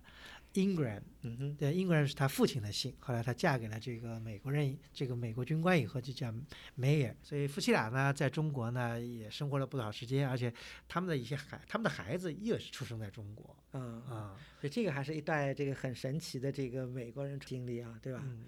[0.54, 2.94] Ingram，嗯哼，对，Ingram 是她父亲的姓。
[3.00, 6.34] 后来她嫁给了这个美国人，这个美国军官以后就叫
[6.78, 7.14] Mayer。
[7.22, 10.52] 所以夫妻俩呢，在中国呢也生活了不少时间，而且
[10.88, 14.36] 他们的一些孩，他们的孩子也是出生在中国嗯啊，啊。
[14.60, 18.22] 所以这个还是一代这个很神奇的这个美国人经历啊，对吧？
[18.26, 18.44] 嗯，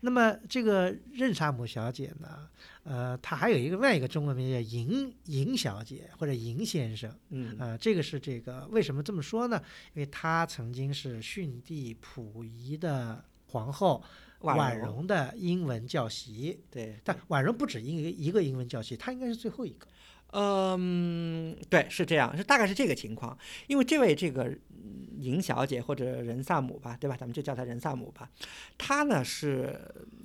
[0.00, 2.48] 那么这个任萨姆小姐呢，
[2.84, 9.62] 呃，她还有一个另外一个中文名叫尹尹小姐或者尹先生，嗯呃，这个是这个为什么这么说呢？
[9.92, 14.02] 因为她曾经是逊帝溥仪的皇后
[14.40, 19.86] 婉容的英文教习，对，但婉容不止一个一个英文教习，她应该是最后一个。
[20.32, 23.36] 嗯，对，是这样，是大概是这个情况。
[23.66, 27.16] 因为这位这个嗯尹小姐或者任萨姆吧，对吧？
[27.16, 28.30] 咱们就叫她任萨姆吧。
[28.78, 29.78] 她呢是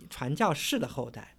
[0.10, 1.36] 传教士的后代，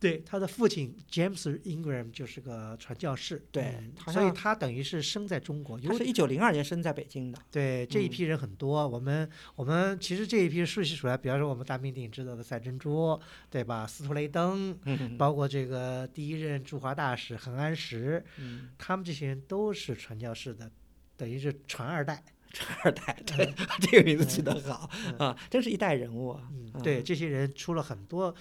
[0.00, 7.38] 对，他的父亲 James Ingram 就是个传教士，对嗯所以他等于是生在中国，有她是一九零二年生在北京的。
[7.50, 8.86] 对，这一嗯批人很多。
[8.86, 13.86] 我们我们其实这一批数起出来，比方说我们大名鼎知道的赛珍珠，对吧？
[13.86, 20.70] 司徒雷登，嗯包括这个第一任驻华大使恒安石，嗯，他们这些人都是传教士的，
[21.16, 22.22] 等于是传二代。
[22.50, 26.42] 传二代，对， 这个名字起得好嗯啊，真是一代人物啊。
[26.82, 28.34] 对，这些人出了很多，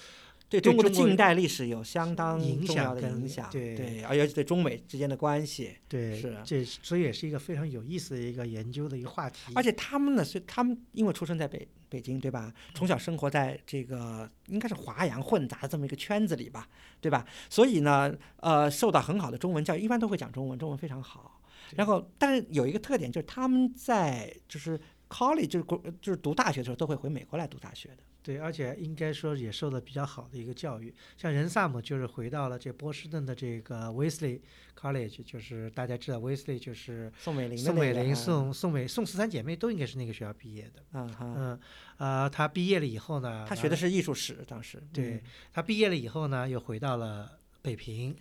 [0.50, 9.52] 对对中国的近代历史有相当重要的影响，对对，而且对中美之间的关系，对，是这所以也是一个非常有意思的一个研究的一个话题。
[9.56, 12.54] 而且他们呢，是他们因为出生在北北京，对吧？
[12.74, 16.68] 从小生活在这个应该是华洋混杂的这么一个圈子里吧，
[17.02, 17.26] 对吧？
[17.50, 21.42] 所以呢，呃，受到很好的中文教育，一般都会讲中文，中文非常好。
[21.76, 24.80] 然后，但是有一个特点就是他们在就是
[25.10, 27.98] college 就是国就是读大学的时候都会回美国来读大学的。
[28.28, 30.94] 对，而且应该说也受了比较好的一个教育。
[31.16, 34.42] 像任萨姆就是回到了这波士顿的这个 Wesley
[34.78, 40.84] College，就是大家知道 Wesley 就是宋美龄宋美龄、宋宋美宋四三姐妹都应该是那个学校毕业的。
[40.92, 41.60] 嗯哈，嗯，
[42.00, 48.14] 呃，他毕业了以后呢，他学的是艺术史，当时对，他毕业了以后呢，又回到了北平。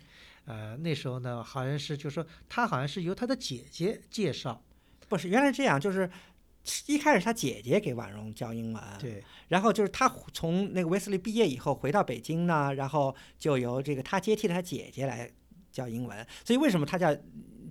[0.45, 4.63] 呃，那时候呢，好像是就说他好像是由他的姐姐介绍，
[5.09, 6.09] 不是原来这样，就是
[6.87, 15.29] 一开始他姐姐给婉容教英文，对，然后就是他从那个威斯利毕业以后回到北京呢，然后就由这个他接替了他姐姐来
[15.71, 16.27] 教英文。
[16.43, 17.15] 所以为什么他叫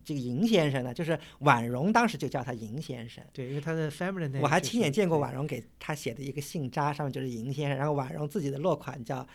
[0.05, 0.95] 这个银先生呢？
[0.95, 3.25] 就是婉容当时就叫他银先生。
[3.33, 9.27] 对，因为他的 family name 我还亲眼见过婉容给他写的一个信札，上面就是银先生，然后婉容自己的落款叫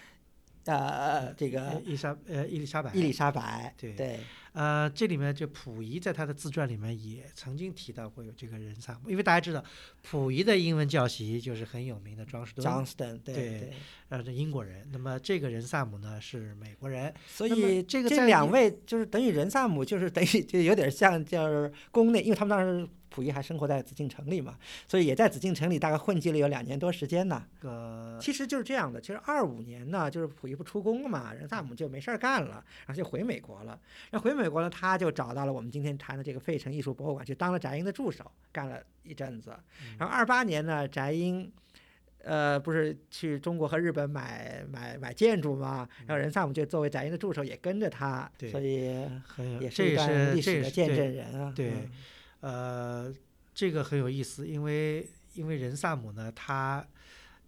[0.66, 3.74] 呃这呃个伊莎呃伊丽莎白伊丽莎白。
[3.78, 4.20] 对对
[4.54, 9.64] 呃，这里面就溥仪在他的自传里面也曾经提到过有这个人萨姆，因为大家知道
[10.04, 13.74] 溥仪的英文教习就是很有名的庄士敦，，Johnston，对对对。
[14.10, 14.86] 呃，这英国人。
[14.92, 27.46] 那么这个人萨姆呢是美国人，所以这个这两位就是等于人萨姆，就是等于就有点像就是宫内，因为他们当时溥仪还生活在紫禁城里嘛，所以也在紫禁城里大概混迹了有两年多时间呢。
[27.62, 33.80] 呃，其实就是这样的，其实二五年呢，就是溥仪不出宫了嘛，人萨姆就没事儿干了，然后就回美国了。
[34.12, 39.54] 那回美国呢，他就找到了我们今天谈的这个费城艺术博物馆，去当了翟英的助手，干了一阵子。
[39.84, 41.52] 嗯然后二八年呢，翟英。
[42.24, 45.90] 呃，不是去中国和日本买买买建筑吗？
[46.06, 48.94] 然后任萨姆就作为翟英的助手也跟着他，所以
[49.26, 51.52] 很也这也一段是历史的见证人啊。
[51.56, 51.92] 对嗯
[52.42, 53.14] 呃，
[53.54, 56.86] 这个很有意思，因为因为任萨姆呢，他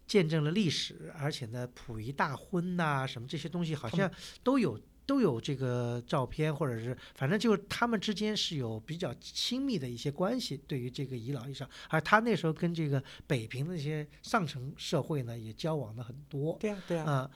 [0.06, 4.10] 见证了历史，而且呢，溥仪大婚呐、什么这些东西，好像
[4.42, 16.56] 都有都有这个照片，或者是反正就是他们之间是有比较亲密的一些关系，对于这个遗老遗少，而他那时候跟这个北平的一些上层社会呢，也交往的很多。
[16.60, 17.30] 对呀、对呀、啊，呃，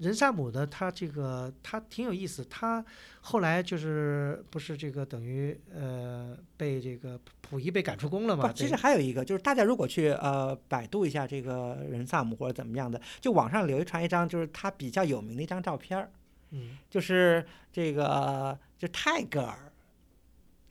[0.00, 2.84] 任萨姆呢，他这个他挺有意思，他
[3.20, 8.48] 后来就是不是这个等于呃被这个溥仪被赶出宫了嘛？
[8.48, 16.10] 不，其实还有一个，就是大家如果去呃百度一下这个任萨姆或者怎么样的，就网上流传一张就是他比较有名的一张照片儿，
[16.50, 19.72] 嗯就是这个就泰戈尔，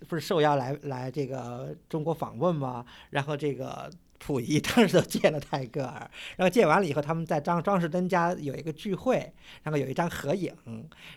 [0.10, 2.86] 不是受邀来来这个中国访问吗？
[3.12, 3.90] 然后这个
[4.26, 9.34] 溥仪 当时都见了泰戈尔，然后见完了以后，他们在张张士敦家有一个聚会，
[9.64, 10.54] 然后有一张合影，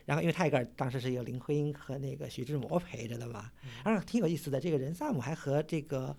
[0.05, 3.51] 然后因为泰戈尔当时是有林徽因和那个徐志摩陪着的嘛，
[3.85, 4.59] 然后挺有意思的。
[4.59, 6.17] 这个任萨姆还和这个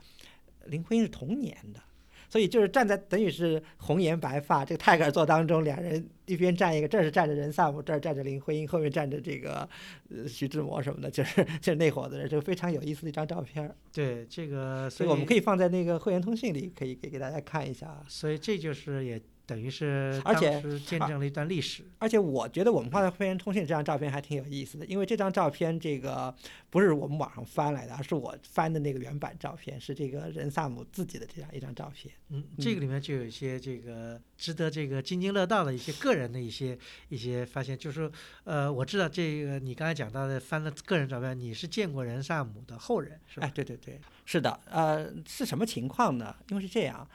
[0.66, 1.82] 林徽因是同年的。
[2.30, 9.68] 所以就是站在等于是红颜白发，这个泰戈尔座当中，两人一边站一个，这是站着任萨姆，这儿站着林徽因，后面站着这个
[10.10, 13.74] 呃徐志摩什么的，就是就是那伙子人，就非常有意思的一张照片。
[13.94, 18.04] 对这个，所以我们可以，以放在那个会员通讯里，可以给给大家看一下。
[18.08, 21.84] 所以这就是也等于是而且见证了一段历史。
[21.98, 26.36] 而且我觉得我们放在会员通讯这张照片还挺有意思的，因为这张照片这个
[26.70, 32.14] 不是我们网上翻来的，而是我翻的那个原版照片，是这个任萨姆自己的这样一张照片。
[32.30, 38.12] 嗯，这个里面就有一些这个值得这个津津乐道的一些个人的一些一些发现，就是说
[38.44, 43.48] 呃，我知道这个你刚才讲到的翻了个人照片，你是见过任萨姆的后人是吧？
[43.48, 46.36] 哎，对对对，是的，呃，是什么情况呢？
[46.50, 47.08] 因为是这样，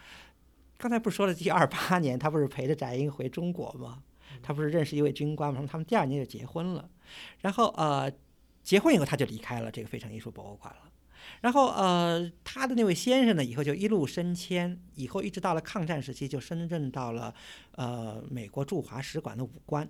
[0.82, 4.02] 刚才不是说了，第二八年他不是陪着翟英回中国吗？
[4.42, 5.64] 他不是认识一位军官吗？
[5.64, 6.90] 他们第二年就结婚了，
[7.38, 8.10] 然后呃，
[8.64, 10.90] 结婚以后他就离开了这个费城艺术博物馆了。
[11.40, 17.32] 然后呃，他的那位先生呢，以后就一路升迁，以后一直到了抗战时期，就升任到了
[17.76, 19.88] 呃美国驻华使馆的武官，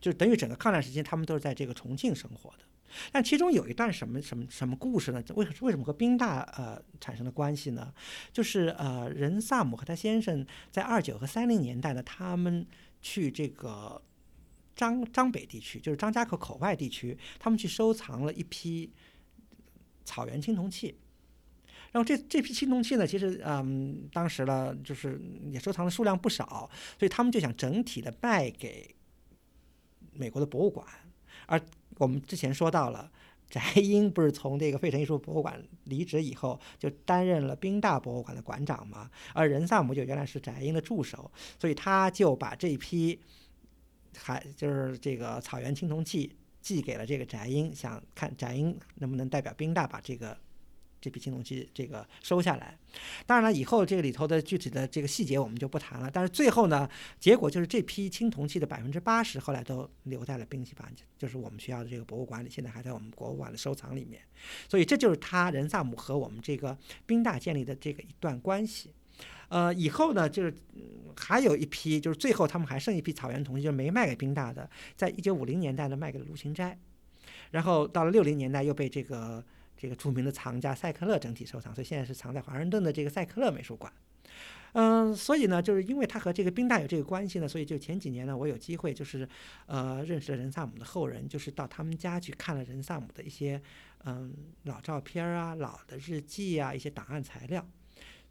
[0.00, 2.64] 就是等于整个抗战时期，他们都是在这个重庆生活的。
[3.10, 5.22] 但其中有一段什么什么什么故事呢？
[5.34, 7.92] 为为什么和宾大呃产生了关系呢？
[8.32, 12.66] 就是呃任萨姆和他先生在二九和三零年代呢，他们
[13.02, 14.00] 去这个
[14.76, 18.92] 张张北地区，就是张家口口外地区，他们去收藏了一批
[20.04, 20.96] 草原青铜器。
[21.90, 25.20] 然后这这批青铜器呢，其实嗯，当时呢就是
[25.50, 26.68] 也收藏的数量不少，
[26.98, 28.94] 所以他们就想整体的卖给
[30.12, 30.86] 美国的博物馆。
[31.46, 31.60] 而
[31.98, 33.10] 我们之前说到了，
[33.50, 43.20] 翟英不是从这个费城艺术博物馆离职以后，就担任了宾大博物馆的馆长嘛，而任萨姆就原来是翟英的助手，所以他就把这批
[44.16, 50.36] 还就是这个草原青铜器寄给了这个翟英，想看翟英能不能代表宾大把这个。
[51.04, 52.78] 这批青铜器这个收下来，
[53.26, 56.10] 当然了，以后这个里头的具体的这个细节我们就不谈了。
[56.10, 56.88] 但是最后呢，
[57.20, 64.22] 结果就是这批青铜器的百分之八十后来都留在了宾夕法尼，就是我们学校的这个博物馆里，现在还在我们博物馆的收藏里面。
[64.66, 66.74] 所以这就是他任萨姆和我们这个
[67.04, 68.90] 宾大建立的这个一段关系。
[69.50, 70.52] 呃，以后呢，就是、
[71.16, 76.78] 还有一批，就是最后他们还剩一批草原铜器，就是没卖给宾大的，在一九五零年代呢卖给了卢芹斋，
[77.50, 79.44] 然后到了六零年代又被这个
[79.76, 83.92] 这个著名的藏家塞克勒整体收藏，所以现在是藏在华盛顿的这个塞克勒美术馆。
[84.72, 89.28] 嗯，所以呢，就是因为他和这个宾大有这个关系呢，所以就前几年呢，我有机会就是，
[89.66, 93.62] 呃，认识了任萨姆的后人，就是到他们家去看了任萨姆的一些
[94.04, 97.64] 嗯老照片啊、老的日记啊、一些档案材料。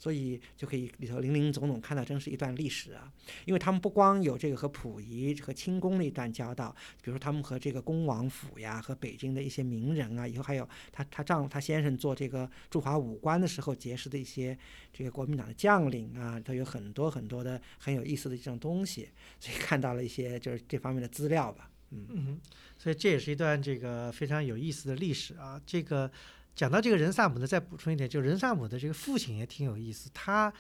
[0.04, 3.10] 所以就可以里头林林总总看到，真是一段历史啊！
[3.45, 14.58] 因为他们不光有这个和溥仪和清宫的一段交道，比如说他们和这个恭王府呀，和北京的一些名人啊，以后还有他他丈夫他先生做这个驻华武官的时候结识的一些
[14.91, 19.08] 这个国民党的将领啊，都有很多很多的很有意思的这种东西，
[19.39, 21.70] 所以看到了一些就是这方面的资料吧。
[21.91, 22.41] 嗯，
[22.78, 26.12] 所以这也是一段这个非常有意思的历史啊，这个。
[26.56, 30.54] 讲到这个人萨姆呢，再补充一点，就人萨姆的这个父亲也挺有意思，他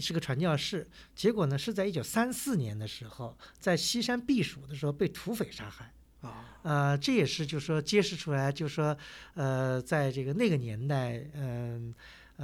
[0.00, 5.92] 是个传教士，结果呢是在一九三四年的时候，在西山避暑的时候被土匪杀害。
[6.22, 8.96] 啊，呃，这也是就说揭示出来，就说
[9.34, 11.92] 呃，在这个那个年代，嗯。
[11.92, 11.94] 呃，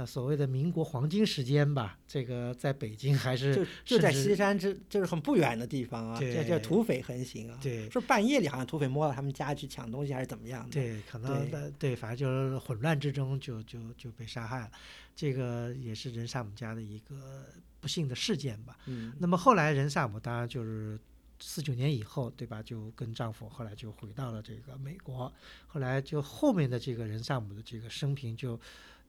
[0.07, 14.71] 所谓的民国黄金时间吧，这个在北京还是就就在西山之，就是很不远的地方啊，这这土匪横行啊，对，说半夜里好像土匪摸到他们家去抢东西还是怎么样的，对，可能对，反正就是混乱之中就就就被杀害了，
[15.15, 17.45] 这个也是任萨姆家的一个
[17.79, 18.75] 不幸的事件吧。
[18.87, 20.99] 嗯，那么后来任萨姆当然就是
[21.39, 22.63] 四九年以后，对吧？
[22.63, 25.31] 就跟丈夫后来就回到了这个美国，
[25.67, 28.59] 后来就后面的这个任萨姆的这个生平就。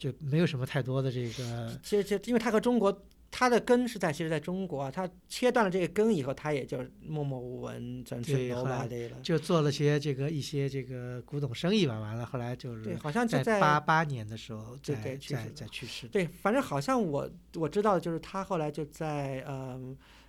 [0.04, 2.94] 就没有什么太多的这个，其实就因为他和中国，
[3.30, 8.86] 他的根是在其实在中国，他切断了这个根以后，他也就默默无闻，转身后来
[9.22, 16.06] 就做了些这个一些这个古董生意吧，完了后来就是对，好像就在八八年的时候对对对，在去世。
[16.08, 19.80] 对，反正好像我我知道，就是他后来就在呃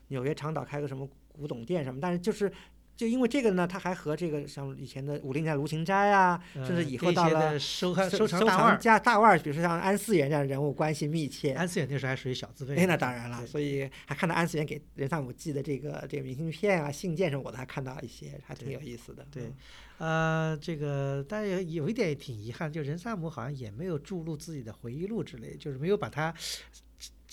[0.07, 2.49] 纽约长岛开个什么古董店什么，但是就是。
[2.95, 11.53] 就因为这个呢，他还和这个像以前的武陵家卢芹斋啊，甚至以后到了收收藏家大腕儿，比如说像安思远这样人物关系密切。
[11.53, 12.85] 安思远那时候还属于小资辈。
[12.85, 19.25] 那当然了，所以还看到安思远给任萨姆寄的这个这个明信片啊、信件什么，我都还看到一些，还挺有意思的。
[19.29, 19.51] 对，
[19.97, 26.33] 呃，这个但有有一点也挺遗憾，就任萨姆好像也没有注入自己的回忆录之类，就是没有把他。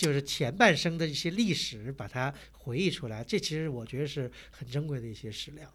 [0.03, 5.73] 就是前半生的一些历史，把它回忆出来，这其实我觉得是很珍贵的一些史料。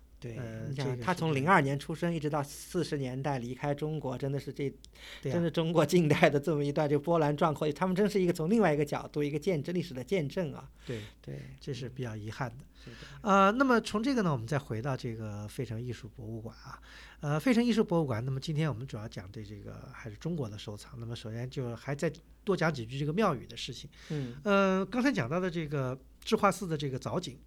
[0.76, 4.74] 对，他从零二年出生，一直到四十年代离开中国，真的是这，
[5.22, 7.72] 真是中国近代的这么一段就波澜壮阔。
[7.72, 10.70] 他们真是一个从另外一个角度，一个见证历史的见证啊。
[10.86, 12.66] 对对，这是比较遗憾的。
[13.22, 16.80] 呃，那么从这个呢，我们再回到这个费城艺术博物馆啊。
[17.20, 20.94] 呃，费城艺术博物馆，那么今天我们主要讲对这个还是中国的收藏。
[20.98, 22.12] 那么首先就还再
[22.44, 23.90] 多讲几句这个庙宇的事情。
[24.10, 24.36] 嗯。
[24.44, 27.38] 呃，刚才讲到的这个智化寺的这个藻井。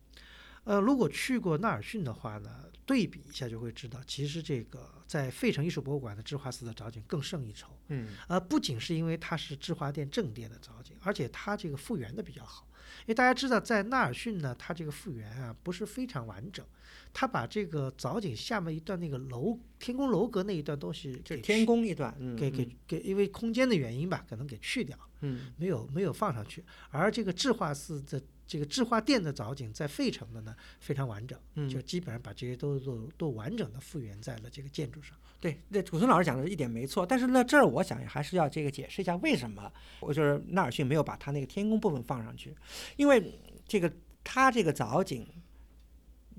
[0.65, 7.77] 呃，如果去过纳尔逊的话呢，对比一下就会知道，其实这个在费城艺术博物馆的智化寺的藻井更胜一筹。
[7.89, 12.67] 嗯，呃，不仅是因为它是智化殿正殿的藻井，而且它这个复原的比较好。
[13.01, 16.65] 因为大家知道，在纳尔逊呢，它这个复原啊不是非常完整，
[17.13, 26.63] 它把这个藻井下面一段那个楼天宫楼阁那一段东西，就是天宫一段，给给给，因为空间的原因吧，可能给去掉，嗯，没有没有放上去。
[26.91, 28.23] 而这个智化寺的。
[28.51, 31.39] 这个智化殿的藻井在费城的呢非常完整，
[31.69, 35.17] 就基本上把这些都都都完整的复原在了这个建筑上。
[35.39, 42.53] 对，那古村老师讲的一点没错，但是呢这儿我想还是要这个解释一下为什么，我就是纳尔逊没有把他那个天宫部分放上去，
[42.97, 43.39] 因为
[43.69, 43.89] 这个
[44.25, 45.25] 他这个藻井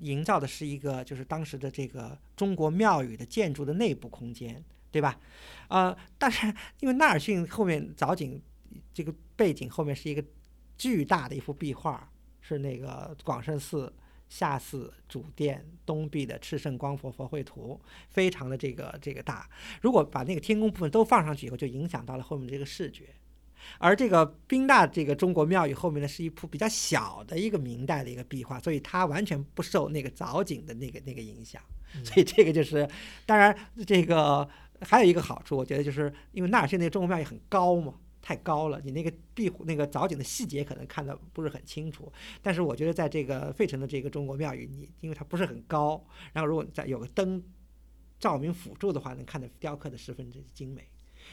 [0.00, 5.18] 营造的是一个就是当时的这个中国庙宇的建筑的内部空间，对吧？
[5.68, 6.46] 呃，但是
[6.80, 8.38] 因为纳尔逊后面藻井
[8.92, 10.22] 这个背景后面是一个。
[10.82, 12.10] 巨大的一幅壁画，
[12.40, 13.94] 是那个广胜寺
[14.28, 19.48] 下寺主殿东壁的赤圣光佛佛绘图，非常的这个这个大。
[19.80, 23.10] 如果把那个天宫部分都放上去以后，就影响到了后面这个视觉。
[23.78, 31.62] 而这个宾大这个中国庙宇后面呢，是一幅比较小的一个明代的一个壁画，所以它完全不受那个藻井的那个那个影响。
[32.02, 32.88] 所以这个就是，
[33.24, 33.56] 当然
[33.86, 34.48] 这个
[34.80, 37.94] 还有一个好处，我觉得就是因为纳尔逊那个中国庙宇很高嘛。
[38.22, 42.10] 太高了，你那个壁虎那个藻井的细节可能看的不是很清楚。
[42.40, 46.02] 但是我觉得在这个费城的这个中国庙宇，你因为它不是很高，
[46.32, 47.42] 然后如果再有个灯
[48.20, 50.88] 照明辅助的话，能看得雕刻的十分之精美。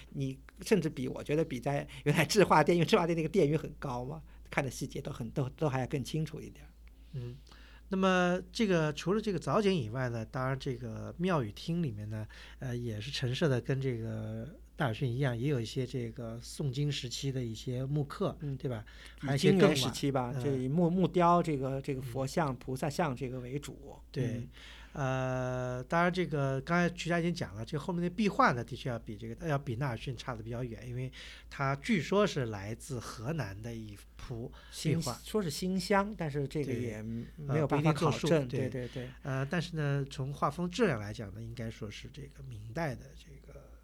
[0.10, 6.66] 你甚至比我觉得比在原来智化殿，因为智化殿那个殿宇很高嘛，看的细节都很都都还要更清楚一点。
[7.14, 7.38] 嗯，
[7.90, 12.28] 那么这个除了这个藻井以外呢，当然这个庙宇厅里面呢，
[12.58, 14.60] 呃，也是陈设的跟这个。
[14.80, 18.86] 大尔逊一样，也有一些这个宋金时期的一些木刻，嗯，对吧？
[19.18, 24.00] 还有金元时期吧，就以木木雕这个这个佛像、菩萨像这个为主。
[24.10, 24.48] 对，
[24.94, 31.12] 呃，当然这个刚才徐佳已经讲了，这后面的壁画呢，的确要比这个要比纳尔逊差的比较远，因为
[31.50, 34.50] 它据说是来自河南的一幅
[34.82, 37.02] 壁画，说是新乡，但是这个也
[37.36, 38.48] 没有办法考证。
[38.48, 39.10] 对对对。
[39.24, 43.29] 呃，但是呢，从画风质量来讲呢，应该说是这个明代的这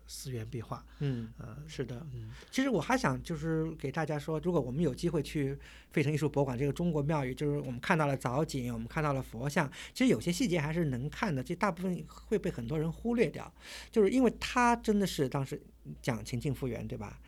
[0.05, 0.11] 个。
[0.15, 0.85] 寺院壁画。
[0.99, 2.05] 嗯，呃，是的。
[2.13, 5.57] 嗯其实我还想就是给大家说，如果我们有机会去
[5.91, 13.51] 费城艺术博物馆这个中国庙宇，就是我们看到了藻井，我们看到了佛像，其实有些细节还是能看的，这大部分会被很多人忽略掉，
[13.91, 15.61] 就是因为它真的是当时
[16.01, 17.19] 讲情境复原，对吧？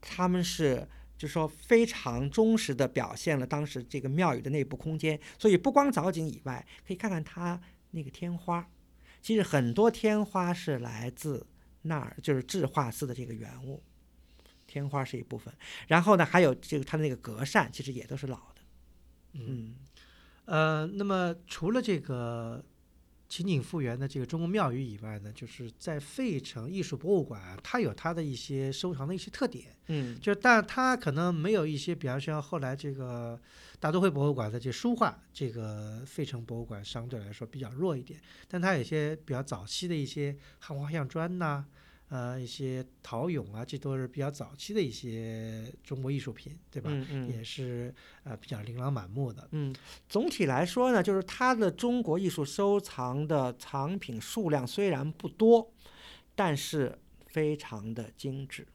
[0.00, 0.86] 他们是。
[1.18, 7.58] 就说非常忠实的表现了当时这个庙宇的内部空间，所以不光藻井以外，可以看看它
[7.92, 8.68] 那个天花，
[9.22, 11.46] 其实很多天花是来自
[11.86, 13.82] 那儿，就是智化寺的这个原物。
[14.68, 15.54] 天花是一部分，
[15.86, 18.60] 然后呢，还有这个它的那个格扇，其实也都是老的。
[19.34, 19.76] 嗯
[20.44, 22.64] 呃，那么除了这个
[23.28, 29.66] 情景复原的这个中国庙宇以外呢，就是在费城艺术博物馆，它有它的一些收藏的一些特点。
[29.86, 33.40] 嗯就是，但它可能没有一些，比方说后来这个
[33.78, 41.64] 大都会博物馆的这书画，这个费城博物馆相对来说比较弱一点，但它有一些比较早期的一些汉画像砖呐、
[42.08, 46.88] 呃，一些陶俑啊，这都是比较早期的一些中国艺术品，对吧？
[46.92, 47.92] 嗯嗯也是
[48.22, 49.48] 呃比较琳琅满目的。
[49.50, 49.74] 嗯，
[50.08, 55.72] 总体来说呢，就是它的中国艺术收藏的藏品数量虽然不多，
[56.34, 56.96] 但是
[57.26, 58.66] 非常的精致，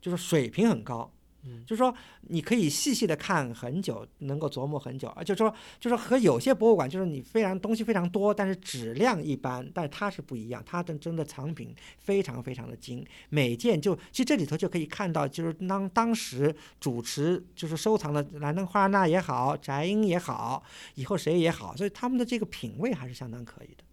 [0.00, 1.12] 就是水平很高。
[1.44, 1.62] 嗯。
[1.66, 20.62] 就是说你可以细细的看很久，能够琢磨很久，而且说就是和有些博物馆就是你非常东西非常多，但是质量一般，但是它是不一样，它的真的藏品非常非常的精，每件就其实这里头就可以看到，就是当当时主持就是收藏的兰登花纳也好，翟英也好，
[20.94, 23.84] 以后谁也好，所以他们的这个品味还是相当可以的，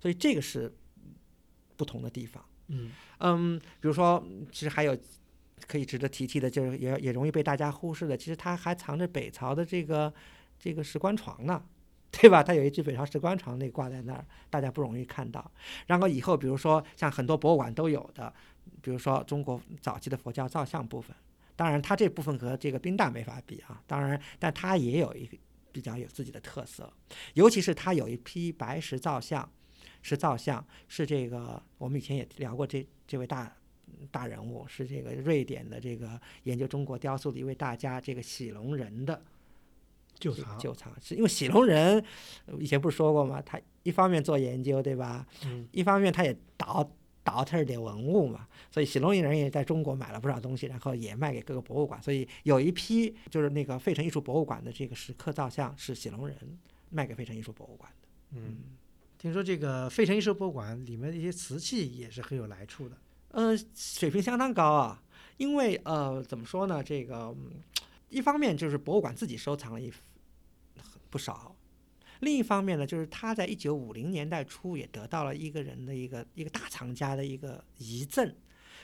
[0.00, 0.72] 所以这个是
[1.76, 2.44] 不同的地方。
[2.68, 2.90] 嗯。
[3.18, 4.22] 嗯，比如说，
[4.52, 4.94] 其实还有
[5.66, 10.12] 可以值得提提的，就是也也容易被大家忽视的，其实它还藏着北朝的这个
[10.58, 11.64] 这个石棺床呢，
[12.10, 12.42] 对吧？
[12.42, 15.50] 它有一具北朝石棺床那挂在那儿，大家不容易看到。
[15.86, 18.32] 然后以后，比如说像很多博物馆都有的，
[18.82, 21.14] 比如说中国早期的佛教造像部分，
[21.56, 25.28] 当然它这部分和这个宾大没法比啊，当然，但它也有一
[25.72, 26.92] 比较有自己的特色，
[27.34, 29.48] 尤其是它有一批白石造像。
[30.02, 33.52] 是造像，是这个我们以前也聊过这这位大
[34.10, 39.22] 大人物，是这个瑞典的这个研究中国雕塑的一位大家，这个喜龙人的
[40.18, 42.02] 这个旧藏，旧藏，是因为喜龙人
[42.46, 43.42] 呃以前不是说过吗？
[43.44, 45.26] 他一方面做研究，对吧？
[45.44, 46.88] 嗯一方面他也倒
[47.22, 56.36] 倒腾点文物嘛，所以喜龙人也在中国买了不少东西，然后也卖给各个博物馆，所以有一批就是那个费城艺术博物馆的这个石刻造像是喜龙人
[56.90, 58.08] 卖给费城艺术博物馆的。
[58.32, 58.58] 嗯，
[59.18, 62.96] 听说这个费城艺术博物馆里面的一些瓷器也是很有来处的。
[63.28, 65.02] 呃，水平相当高啊，
[65.36, 66.82] 因为呃，怎么说呢？
[66.82, 67.34] 这个
[68.08, 69.92] 一方面就是博物馆自己收藏了一
[71.10, 71.54] 不少，
[72.20, 78.34] 另一方面呢，就是他在一九五零年代初也得到了一个人的一个一个大藏家的一个遗赠，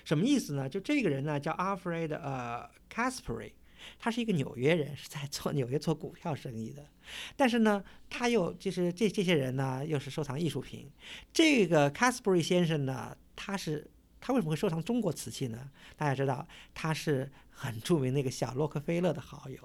[0.04, 0.68] 什么意思呢？
[0.68, 3.52] 就这个人呢叫 Alfred 呃 Caspary。
[3.98, 6.86] 他是一个纽约人，是在做纽约做股票生意的，
[7.34, 10.88] 但是呢，他又就是这这些人呢，又是收藏艺术品。
[11.32, 13.90] 这个 Caspary 先生呢，他是
[14.24, 15.68] 他为什么会收藏中国瓷器呢？
[15.96, 19.58] 大家知道，他是很著名那个小洛克菲勒的好友，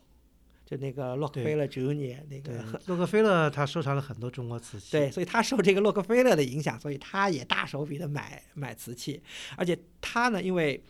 [0.66, 4.91] 就那个洛克菲勒 Junior 那个，洛克菲勒他收藏了很多中国瓷器。
[4.91, 9.22] 对，所以他受这个洛克菲勒的影响，所以他也大手笔的买买瓷器，
[9.55, 10.84] 而且他呢，因为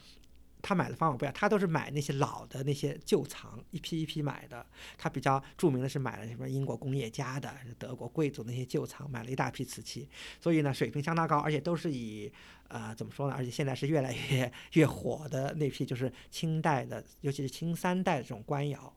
[0.68, 4.66] 他买的方法不一样，他都是买那些老的那些旧藏，一批一批买的。
[4.98, 10.10] 他比较著名的是买了什么英国工业家的、德国贵族那些旧藏，买了一大批瓷器，
[10.42, 12.30] 所以呢水平相当高，而且都是以
[12.68, 13.34] 呃怎么说呢？
[13.34, 18.94] 而且现在是越来越越火的那批，就是清代的，尤其是清三代的这种官窑，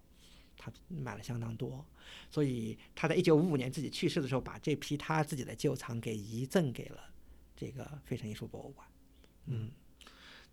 [0.58, 1.86] 他买了相当多。
[2.28, 6.98] 所以他在一九五五年自己去世的时候，把这批他自己的旧藏给遗赠给了
[7.56, 8.84] 这个费城艺术博物馆。
[9.46, 9.70] 嗯，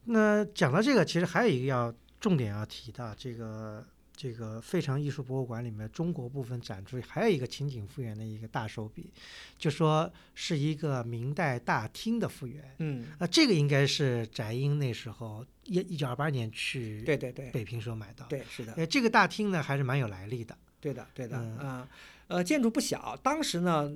[0.08, 3.86] 那讲到这个，其实还有一个要重点要提的，这个
[4.16, 9.12] 这个费城艺术博物馆里面中国部分展出，还有一个情景复原的一个大手笔，
[9.58, 12.64] 就说是一个明代大厅的复原。
[12.80, 18.74] 嗯，啊，这个应该是翟英那时候一一九二八年去对对对北平时候买到。，对，是的。
[18.74, 20.58] 呃，这个大厅呢还是蛮有来历的。
[20.80, 21.90] 对的，对的，嗯啊、
[22.28, 23.18] 呃，建筑不小。
[23.22, 23.92] 当时呢，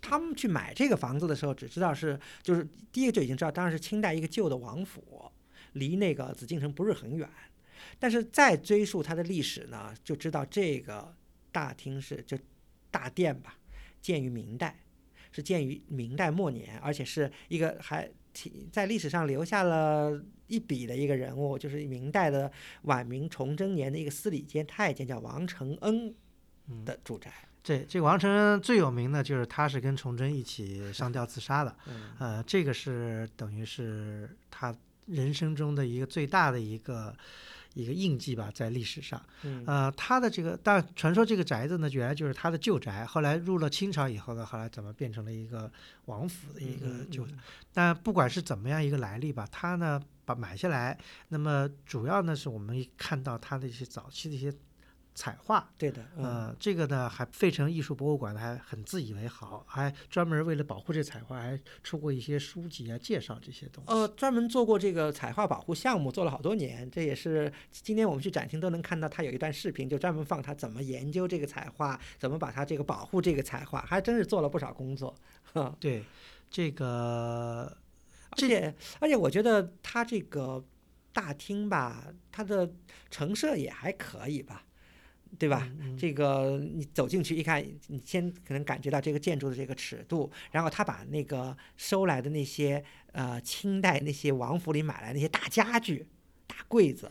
[0.00, 5.30] 他们去买这个房子的时候，只知道是就是第一个就已经知道，当然是清代一个旧的王府，
[5.78, 7.28] 离那个紫禁城不是很远。
[7.98, 11.14] 但是再追溯它的历史呢，就知道这个
[11.52, 12.36] 大厅是就
[12.90, 13.56] 大殿吧，
[14.02, 14.78] 建于明代，
[15.32, 22.50] 是建于明代末年，而且是一个还挺在历史上留下了一笔的一个人物，就是明代的
[22.82, 26.14] 晚明崇祯年的一个司礼监太监，叫王承恩
[26.68, 27.32] 嗯的住宅。
[27.62, 31.76] 对这个王承恩最有名的就是他是跟崇祯一起上吊自杀的。
[31.86, 34.76] 嗯呃，这个是等于是他
[35.06, 37.14] 人生中的一个最大的一个
[37.74, 39.20] 一个印记吧，在历史上。
[39.42, 45.70] 嗯呃，他的这个，但传说这个宅子呢，原来就是他的旧宅，后来入了清朝以后呢，后来怎么变成了一个
[46.06, 47.38] 王府的一个旧嗯
[47.72, 50.98] 但不管是怎么样一个来历吧，他呢把买下来，
[51.28, 54.50] 那么主要呢是我们看到他的一些早期的一些
[55.16, 63.90] 彩画，对的，嗯呃，这个呢还费城艺术博物馆呢还很自以为好，还专门为了保护这彩画，还出过一些书籍啊，介绍这些东西。
[63.90, 66.88] 呃，专门做过这个彩画保护项目，做了好多年。
[66.90, 75.14] 这也是今天我们去展厅都能看到，他有一段视频，就专门放他怎么研究这个彩画，怎么把它这个保护这个彩画，还真是做了不少工作。
[75.54, 76.04] 呵对，
[76.50, 77.74] 这个
[78.28, 80.62] 而且而且我觉得他这个
[81.14, 82.70] 大厅吧，它的
[83.10, 84.65] 陈设也还可以吧，
[85.38, 85.68] 对吧？
[85.98, 92.82] 这个你走进去一看，你先可能感觉到这个建筑的这个尺度，然后他把那个收来的那些
[93.12, 96.06] 呃清代那些王府里买来那些大家具、
[96.46, 97.10] 大柜子，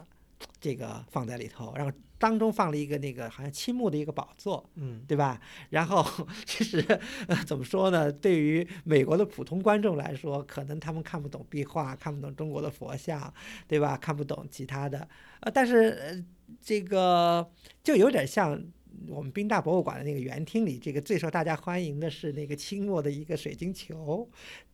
[0.60, 5.40] 这个放在里头，然后当中放了一个那个好像青木的一个宝座，嗯对吧？
[5.70, 6.06] 然后
[6.46, 6.80] 其实
[7.28, 8.12] 呃 怎么说呢？
[8.12, 13.32] 对于美国的普通观众来说，可能他们看不懂壁画，看不懂中国的佛像，
[13.68, 13.98] 对吧？
[13.98, 15.08] 看不懂其他的，
[15.42, 16.26] 呃，但是呃
[16.62, 17.50] 这个
[17.84, 18.62] 就有点像。
[19.10, 24.28] 我们宾大博物馆的那个园厅里，这个最受大家欢迎的是那个清末的一个水晶球，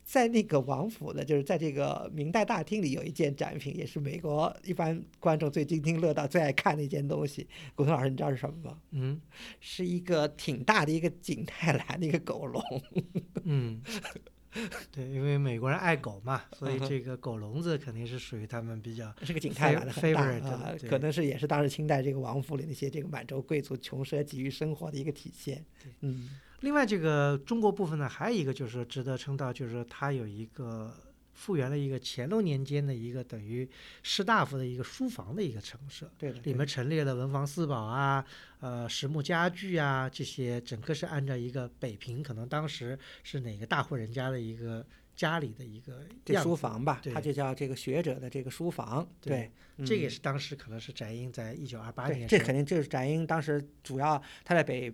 [0.06, 7.46] 在那个王府的，就是在这个明代大厅里有一件展品，也是美国一般观众最津津乐道、最爱看的一件东西。
[7.76, 8.78] 古腾老师，你知道是什么吗？
[8.92, 9.20] 嗯
[9.60, 12.64] 是一个挺大的一个景泰蓝的一个狗笼，
[13.44, 13.82] 嗯，
[14.92, 25.66] 对，因为美国人爱狗嘛，所以这个狗笼子肯定是属于他们比较是个景泰蓝的很大 favorite 啊可能是也是当时清代这个王府里那些这个满洲贵族穷奢极欲生活的一个体现。
[26.02, 26.30] 嗯
[26.62, 30.94] 另外，这个中国部分呢，还有一个就是说值得称道，就是说它有一个
[31.42, 33.68] 复原了一个乾隆年间的一个等于
[34.04, 38.24] 士大夫的一个书房的一个陈设，对的，里面陈列了文房四宝啊，
[38.60, 44.86] 呃，实木家具啊，这些整个是按照一个北平可能当时是哪个大户人家的一个
[45.16, 46.40] 家里的一个这。
[46.44, 49.08] 书房吧，对它就叫这个学者的这个书房。
[49.20, 54.94] 对对，这个也嗯是当时可能是翟英在一九二八，年这肯定就是翟英当时主要他在北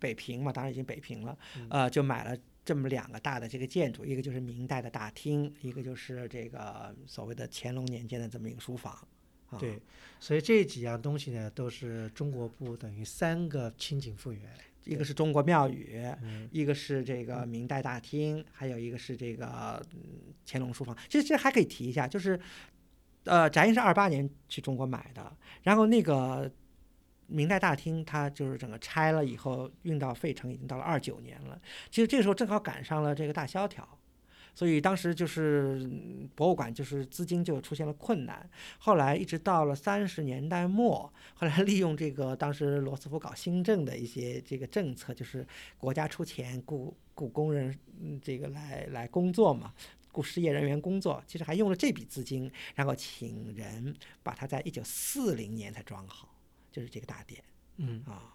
[0.00, 8.92] 北平嘛，当然已经北平了，嗯呃，就买了这么两个大的这个建筑，一个就是明代的大厅，一个就是这个所谓的乾隆年间的这么一个书房。
[9.50, 9.78] 啊、对，
[10.18, 14.42] 所以这几样东西呢，都是中国部等于三个清景复原。
[14.84, 20.96] 一个是中国庙宇，嗯一个是这个明代大厅，还有一个是这个嗯乾隆书房。
[21.08, 22.38] 其实这还可以提一下，就是
[23.24, 26.50] 呃，翟英是二八年去中国买的，然后那个
[27.34, 31.60] 明代大厅它就是整个拆了以后运到费城，已经到了二九年了。
[31.90, 33.86] 其实这个时候正好赶上了这个大萧条。
[34.56, 35.84] 所以当时就是
[36.36, 45.44] 博物馆就是资金就出现了困难，后来一直到了三十年代末，后来利用这个当时罗斯福搞新政的一些这个政策，就是
[45.76, 47.76] 国家出钱雇雇工人，
[48.22, 49.74] 这个来来工作嘛，
[50.12, 56.28] 雇失业人员工作，其实还用了这笔资金，然后请人把它在一九四零年才装好，
[56.74, 57.40] 就是这个大典
[57.76, 58.34] 嗯啊。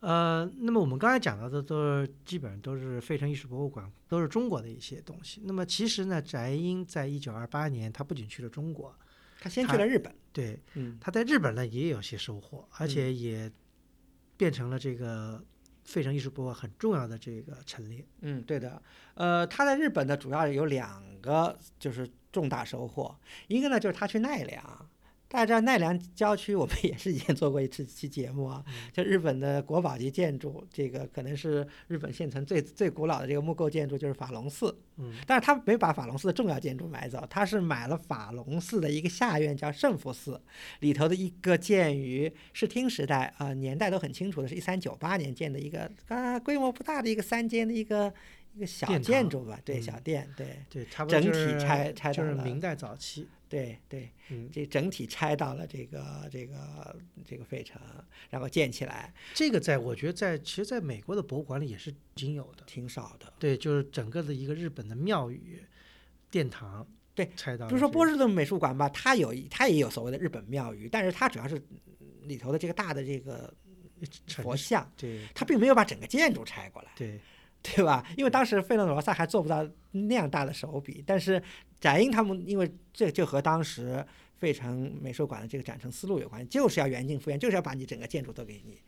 [0.00, 5.40] 呃，那么我们刚才讲到的都是基本上都是费城艺术博物馆，都是中国的一些东西。
[5.44, 8.94] 那么其实呢，翟英在一九二八年，他不仅去了中国，
[9.40, 13.50] 他先去了日本，对，嗯，他在日本呢也有些收获，而且也
[14.36, 15.44] 变成了这个
[15.84, 18.06] 费城艺术博物馆很重要的这个陈列。
[18.20, 18.80] 嗯，对的，
[19.14, 23.18] 呃，他在日本呢，主要有两个就是重大收获，
[23.48, 24.87] 一个呢就是他去奈良。
[25.28, 34.74] 大家知道奈良郊区， 我们也是以前做过一次期节目啊，就日本的国宝级建筑，这个可能是日本现存最最古老的这个木构建筑，就是法隆寺。
[34.96, 35.12] 嗯。
[35.26, 40.40] 但是他没把法隆寺的重要建筑买走，他是买了法隆寺的一个下院叫圣福寺，
[40.80, 48.12] 里头的一个建于室町时代，呃，年代都很清楚的，是一三九八年建的一个啊规模不大的一个三间的一个
[48.54, 49.82] 一个小建筑吧，对，嗯。
[49.82, 50.46] 小店，对。
[50.70, 53.28] 对，差不多整体就是拆拆就是明代早期。
[53.48, 57.80] 对对，嗯，这整体拆到了这个这个这个费城，
[58.28, 62.64] 然后建起来，这个在我觉得在其实在美国的博物馆里也是仅有的。
[62.66, 63.32] 挺少的。
[63.38, 65.62] 对，就是整个的一个日本的庙宇、
[66.30, 71.60] 殿堂，对，拆到比如说波士顿美术馆吧，它有它也有所谓的日本庙宇，但是它主要是
[72.24, 73.52] 里头的这个大的这个
[74.26, 77.20] 佛像，对它并没有把整个建筑拆过来，对对
[77.76, 78.04] 吧？
[78.16, 81.42] 因为当时费伦罗萨还做不到那样大的手笔，但是
[81.80, 84.04] 展英他们因为这就和当时
[84.36, 88.80] 费城美术馆的这个展陈思路有关，就是要原镜复原，就是要把你整个建筑都给你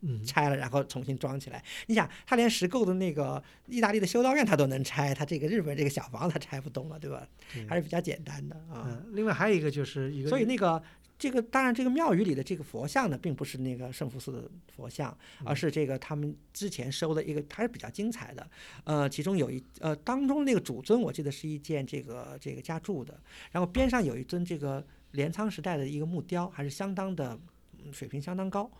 [0.00, 1.60] 嗯，拆了，然后重新装起来。
[1.86, 7.26] 你想，他连石构的那个意大利的修道院他都能拆，他这个日本这个小房子他拆不动了，对吧？
[7.52, 8.86] 对还是比较简单的啊。
[8.86, 10.80] 嗯，另外还有一个就是一个，所以那个
[11.18, 18.48] 这个当然这个庙宇里的这个佛像呢，并不是那个圣福寺的佛像，而是这个他们之前收的一个还是比较精彩的。
[18.84, 27.38] 呃，其中有一呃当中那个主尊，我记得是一件这个这个加铸的，然后边上有一尊这个镰仓时代的一个木雕，还是相当的
[27.84, 28.70] 嗯水平相当高。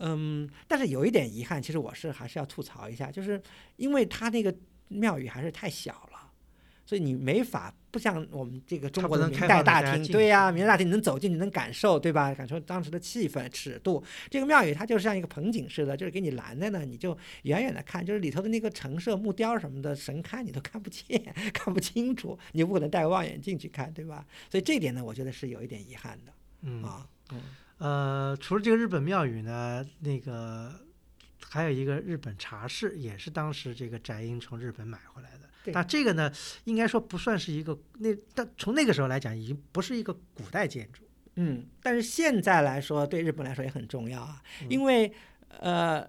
[0.00, 3.42] 嗯，但是有一点遗憾，其实我是还是要吐槽一下，就是
[3.74, 4.54] 因为它那个
[4.86, 6.07] 庙宇还是太小了，
[6.88, 12.32] 所以你没法不像我们这个中国的明代大厅，大对呀、去明代大厅你能走进你能感受，对吧？
[12.32, 14.02] 感受当时的气氛、尺度。
[14.30, 21.22] 这个庙宇它就像一个盆景似的，就是给你拦在那，你就远远的看，就是里头的那个陈设、木雕什么的神龛你都看不见、
[21.52, 24.24] 看不清楚，你不可能戴个望远镜去看，对吧？
[24.48, 26.32] 所以这点呢，我觉得是有一点遗憾的
[26.62, 27.06] 嗯啊。
[27.32, 27.42] 嗯
[27.76, 30.72] 呃，除了这个日本庙宇呢，那个
[31.44, 35.47] 还有一个日本茶室，也是当时这个翟英从日本买回来的。
[35.70, 36.32] 对那这个呢，
[36.64, 41.02] 应该说不算是一个那，但从那个时候来讲，已经不是一个古代建筑。
[41.36, 45.12] 嗯，但是现在来说，对日本来说也很重要啊，嗯因为
[45.60, 46.04] 呃，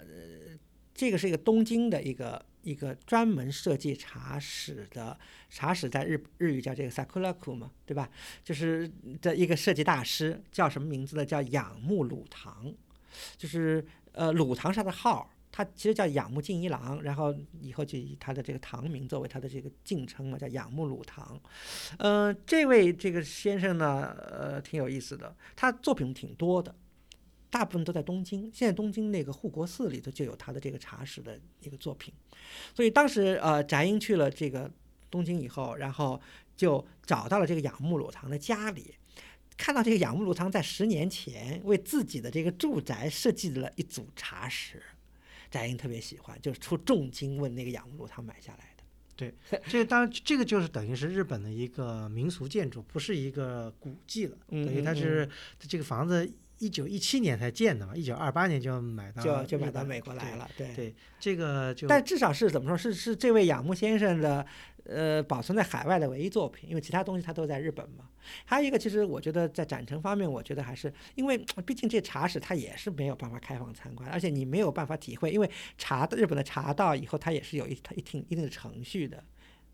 [0.93, 5.18] 这个是一个东京的一个一个专门设计茶室的
[5.49, 8.10] 茶室，在日日语叫这个 sakuraku 嘛，对吧？
[8.43, 8.89] 就是
[9.22, 11.26] 的一个设计大师，叫什么名字呢？
[11.26, 12.74] 叫仰慕鲁堂，
[13.38, 15.32] 就是呃鲁堂是他的号。
[15.52, 21.39] 他其实叫仰慕敬一郎，然后以后就以他的这个堂名作为他的这个敬称嘛，叫仰慕鲁堂。
[21.97, 26.76] 呃，这位这个先生呢，呃，挺有意思的，他作品挺多的，
[27.50, 28.50] 大部分都在东京。
[28.54, 32.14] 现在东京那个护国寺里头就有他的这个茶室的一个作品，
[32.76, 34.72] 所以当时呃，翟英去了这个
[35.10, 36.22] 东京以后，然后
[36.56, 38.95] 就找到了这个仰慕鲁堂的家里。
[39.58, 44.82] 看到这个仰慕鲁堂在十年前为自己的这个住宅设计了一组茶室，
[45.50, 48.84] 翟英特别喜欢，就是出重金问那个仰慕鲁他买下来的。
[49.16, 49.34] 对
[49.68, 54.38] 这个当然，这个就是等于是日本的一个民俗建筑，不是一个古迹了。
[54.50, 55.30] 嗯等于它嗯是
[55.60, 56.26] 这个房子
[56.60, 60.36] 一九一七年才建的嘛，一九二八年就买到就就买到美国来。
[60.36, 62.78] 了，对对对，这个就但至少是怎么说？
[62.78, 64.45] 是是这位仰慕先生的
[64.89, 68.09] 呃保存在海外的唯一作品，因为其他东西它都在日本嘛。
[68.45, 79.23] 还有一个，其实我觉得在展陈方面，我觉得还是因为毕竟这茶室它也是没有办法开放参观，而且你没有办法体会，因为茶的日本的茶道以后它也是有一它一定一定的程序的。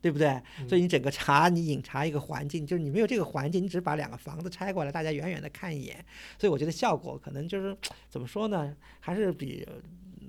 [0.01, 0.39] 对不对？
[0.69, 6.05] 所以你整个茶，你饮茶一个环境，就是你没有这个环境，你只是把两个房子拆过来，大家远远的看一眼，
[6.37, 7.75] 所以我觉得效果可能就是
[8.07, 8.75] 怎么说呢？
[8.99, 9.67] 还是比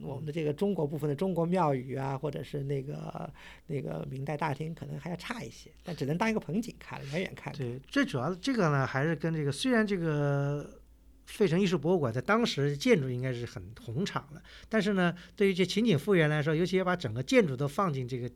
[0.03, 3.33] 我们的这个中国部分的中国庙宇啊，或者是那个
[3.67, 7.53] 那个明代大厅，可能还要差一些，但只能当一个盆景看，远远看。
[7.55, 10.76] 对，最主要的这个呢，还是跟这个虽然这个
[11.27, 18.31] 费城艺术博物馆在当时建筑应该是很红场了，但是呢，对于这情景复原来说，尤其要把整个建筑都放进这个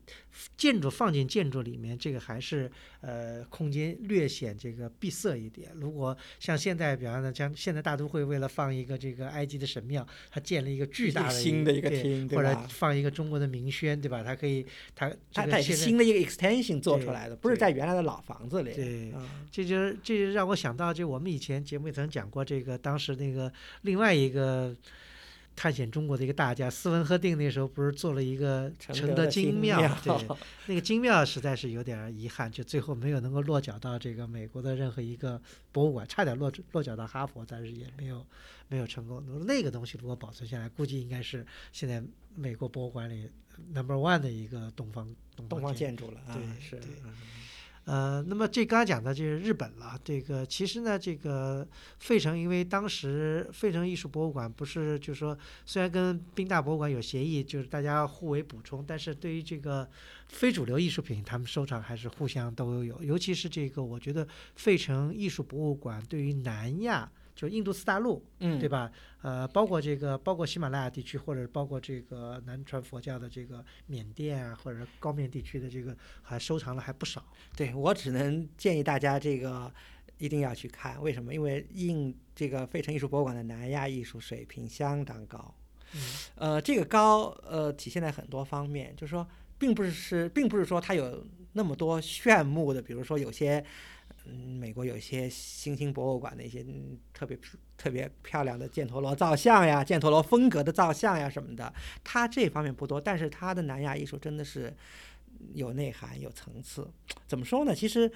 [0.56, 2.70] 建筑放进建筑里面，这个还是
[3.00, 5.70] 呃空间略显这个闭塞一点。
[5.76, 14.22] 如果像现在，比方说像现在大都会为了放一个这个埃及的神庙，它建了一个巨大的新的一个厅或者放一个中国的明轩，对吧？
[14.22, 18.74] 它可以它它它是新的一个 extension 做出来的，不是在原来的老房子里。
[18.74, 23.52] 对嗯这就是这就让我想到，就我们以前节目也曾讲过，这个当时那个
[23.82, 24.74] 另外一个
[25.56, 38.24] 探险中国的一个大家斯文赫定，那时候不是做了一个承承德金金庙，庙对，那个金庙实在是有点遗憾，就最后没有能够落脚到这个美国的任何一个博物馆，差点落落脚到哈佛，但是也没有
[38.68, 39.22] 没有成功。
[39.46, 42.02] 那个东西如果保存下来，估计应该是现在
[42.34, 43.28] 美国博物馆里
[43.74, 47.12] number one 的一个东方东东方建建筑了啊，对是对嗯
[47.84, 49.98] 呃，那么这刚才讲的就是日本了。
[50.04, 51.66] 这个其实呢，这个
[51.98, 59.88] 费城，因为当时费城艺术博物馆不是，就是说虽然跟宾大博物馆有协议，就是大家互为补充，但是对于这个
[60.28, 63.02] 非主流艺术品，他们收藏还是互相都有。
[63.02, 67.10] 尤其是这个，我觉得费城艺术博物馆对于南亚，
[67.40, 68.92] 就是印度次大陆，嗯，对吧？
[69.22, 77.24] 呃，包括这个，包括喜马拉雅地区，或者包括这个南传佛教的这个缅甸啊，或者高棉地区的这个，还收藏了还不少。
[77.56, 79.72] 对我只能建议大家这个
[80.18, 81.32] 一定要去看，为什么？
[81.32, 85.54] 因为印这个费城艺术博物馆的南亚艺术水平相当高，
[85.94, 86.00] 嗯
[86.34, 89.26] 呃，这个高呃体现在很多方面，就是说，
[89.58, 91.24] 并不是并不是说它有
[91.54, 93.64] 那么多炫目的，比如说有些。
[94.26, 96.64] 嗯，美国有一些新兴博物馆的一些
[97.12, 97.38] 特别
[97.76, 101.72] 特别漂亮的犍陀罗造像呀、犍陀罗风格的造像呀什么的，
[102.04, 104.74] 它这方面不多，但是它的南亚艺术真的是
[105.54, 106.88] 有内涵、有层次。
[107.26, 107.74] 怎么说呢？
[107.74, 108.12] 其实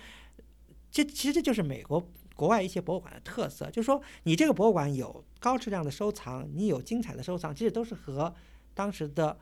[0.90, 8.34] 这其实这就是美国国外一些博物馆的特色，就是说你这个博物馆有高质量的收藏，你有精彩的收藏，其实都是和
[8.74, 9.36] 当时的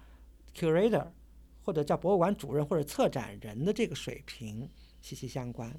[0.57, 1.09] curator
[1.65, 4.69] 或者叫博物馆主任或者策展人的这个水平
[5.01, 5.75] 息息相关。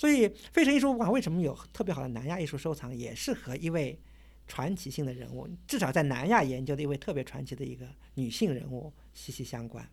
[0.00, 4.00] 所以费城艺术博物馆为什么有特别好的南亚艺术收藏，也是和一位
[4.48, 9.86] 传奇性的人物，至少在南亚研究的一位特别传奇的一个女性人物息息相关。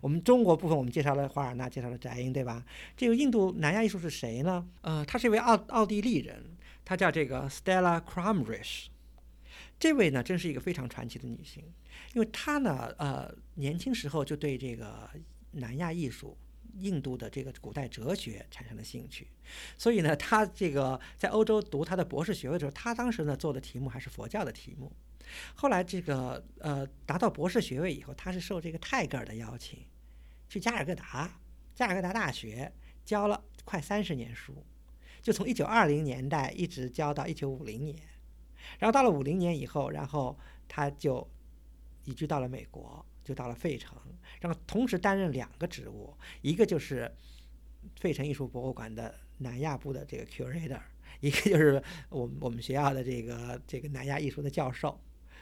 [0.00, 2.64] 我们中国部分我们介绍了华尔纳，介绍了翟英，对吧？
[2.96, 4.64] 这个印度南亚艺术是谁呢？
[4.82, 8.86] 呃，他是一位奥奥地利人，他叫这个 Stella Kramrisch。
[9.80, 11.64] 这位呢，真是一个非常传奇的女性，
[12.14, 15.10] 因为她呢，呃，年轻时候就对这个
[15.50, 16.36] 南亚艺术、
[16.74, 19.28] 印度的这个古代哲学产生了兴趣，
[19.76, 24.92] 所以呢，他这个在欧洲读他的博士学位的时候，他当时呢做的题目还是佛教的题目。
[25.54, 29.84] 后来这个呃达到博士学位以后，他是受这个泰戈尔的邀请，
[30.48, 31.40] 去加尔各答，
[31.74, 32.72] 加尔各答大学
[33.04, 34.64] 教了快三十年书，
[35.20, 37.98] 就从一九二零年代一直教到一九五零年，
[38.78, 41.28] 然后到了五零年以后，然后他就
[42.04, 43.94] 移居到了美国，就到了费城，
[44.40, 47.14] 然后同时担任两个职务，一个就是
[48.00, 50.80] 费城艺术博物馆的南亚部的这个 curator，
[51.20, 54.98] 一个就是我们我们学校的这个这个南亚艺术的教授。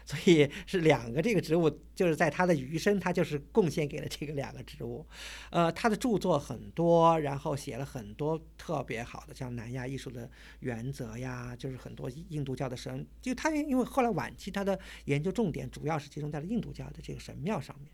[0.07, 5.05] 所以是两个这个植物，就是在他的余生，他就是贡献给了这个两个植物。
[5.51, 10.31] 呃，他的著作很多，然后写了很多特别好的，像南亚艺术的
[10.61, 13.05] 原则呀，就是很多印度教的神。
[13.21, 17.91] 就他因为后来晚期他的研究重点主要是集中在了印度教的这个神庙上面，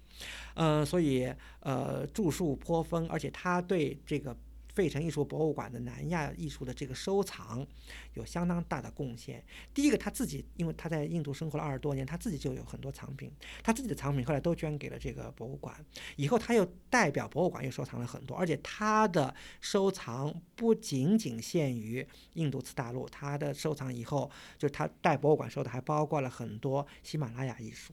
[0.54, 4.36] 呃，所以呃著述颇丰，而且他对这个。
[4.75, 7.66] 费城艺术博物馆的南亚艺术的这个收藏
[8.14, 9.45] 有相当大的贡献。
[9.75, 13.31] 第一个，他自己因为他在印度生活了二十多年，他自己就有很多藏品，
[13.62, 15.75] 他自己的藏品后来都捐给了这个博物馆。
[16.16, 27.93] 以后他又代表博物馆又收藏了很多，而且他的收藏不仅仅限于印度次大陆，他的收藏以后就是他代博物馆收的还包括了很多喜马拉雅艺术、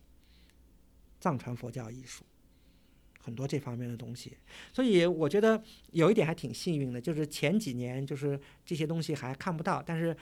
[1.20, 2.24] 藏传佛教艺术。
[3.22, 4.38] 很多这方面的东西，
[4.74, 5.62] 所以我觉得
[5.92, 10.16] 有一点还挺幸运的，就是前几年就是这些东西还看不到，但是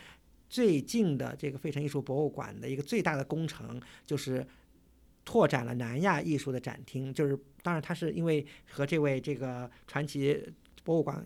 [0.50, 4.46] 最近的这个费城艺术博物馆的一个最大的工程就是
[5.24, 10.44] 拓展了南亚艺术的展厅，就是当然它是因为和这位这个传奇
[10.84, 11.26] 博物馆。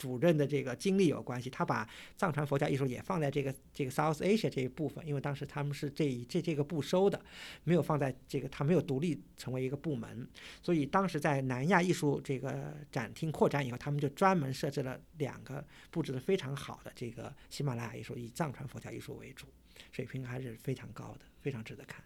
[0.00, 1.86] 主任的这个经历有关系，他把
[2.16, 7.22] 藏传佛教艺术也放在这个这个 South Asia 这一部分，因为当时他们是这这这个部收的，
[7.64, 10.26] 没有放在这个，他没有独立成为一个部门，
[10.62, 19.46] 所以当时在南亚艺术这个展厅扩展以后，他们就专门设置了两个布置的非常好的这个喜马拉雅艺术，以藏传佛教艺术为主，
[19.92, 22.02] 水平还是非常高的，非常值得看。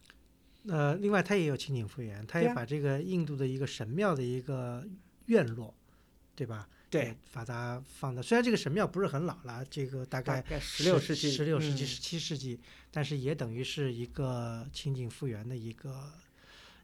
[0.66, 4.84] 呃，另外他也有情景复原，他也把这个印度的一个神庙的一个
[5.26, 5.72] 院落，
[6.34, 6.68] 对吧？
[6.94, 12.60] 对，把它放到，虽然这个神庙不是很老了，这个大概十六世纪、十六世纪、十七世纪，
[12.92, 16.12] 但是也等于是一个清景复原的一个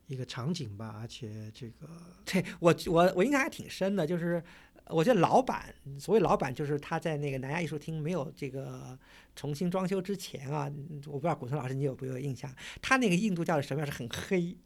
[0.09, 0.97] 一个场景吧。
[1.01, 1.89] 而且这个，
[2.27, 4.43] 对我我我印象还挺深的，就是
[4.87, 8.99] 我觉得老板，所谓老板，就是他在那个南亚艺术厅没有这个
[9.37, 10.69] 重新装修之前啊，
[11.07, 12.53] 我不知道古村老师你有没有印象，
[12.83, 14.57] 他那个印度教的神庙是很黑。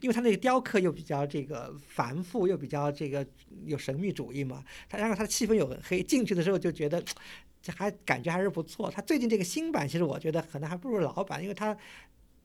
[0.00, 3.26] 因为他那个雕刻又比较这个繁复，又比较这个
[3.64, 7.02] 有神秘主义嘛，他然后他的气氛又很黑，进去的时候就觉得
[7.62, 8.90] 这还感觉还是不错。
[8.90, 11.76] 他最近这个新版，其实我觉得可能还不如老版，因为他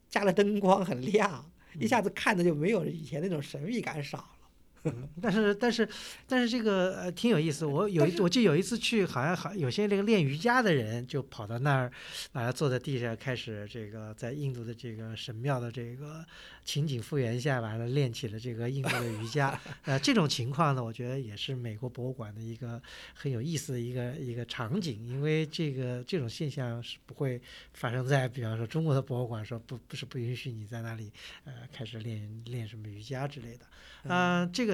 [0.10, 4.39] 加了灯光很亮，一下子看着就没有以前那种神秘感少了。
[4.84, 5.88] 嗯，但是但是
[6.28, 7.66] 但是这个呃挺有意思。
[7.66, 11.92] 我有一我记得有一次去，好像好有些那个练瑜伽的人就跑到那儿，
[12.32, 16.26] 把他坐在地上，开始这个在印度的这个神庙的这个
[16.64, 19.60] 情景复原下，完了练起了这个印度的瑜伽。
[19.84, 22.82] 呃，这种情况呢，我觉得也是美国博物馆的一个
[23.14, 27.42] 很有意思的一个一个场景，因为这个这种现象是不会
[27.74, 31.12] 发生在比方说中国的博物馆，说不不是不允许你在那里
[31.44, 33.66] 呃开始练练什么瑜伽之类的。
[34.08, 34.68] 啊，这个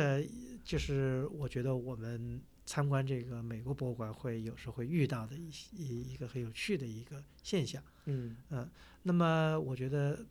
[0.64, 7.84] 就是我觉得我们参观这个美国博物馆会有时候会遇到的一一一个很有趣的一个现象。
[8.06, 8.70] 嗯嗯，
[9.04, 10.26] 那么我觉得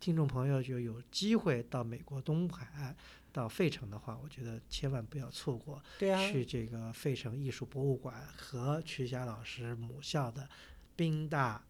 [0.00, 2.96] 听众朋友就有机会到美国东海岸
[3.32, 10.48] 到费城的话，我觉得千万不要错过对去这个费城艺术博物馆和曲霞老师母校的
[10.96, 11.64] 宾大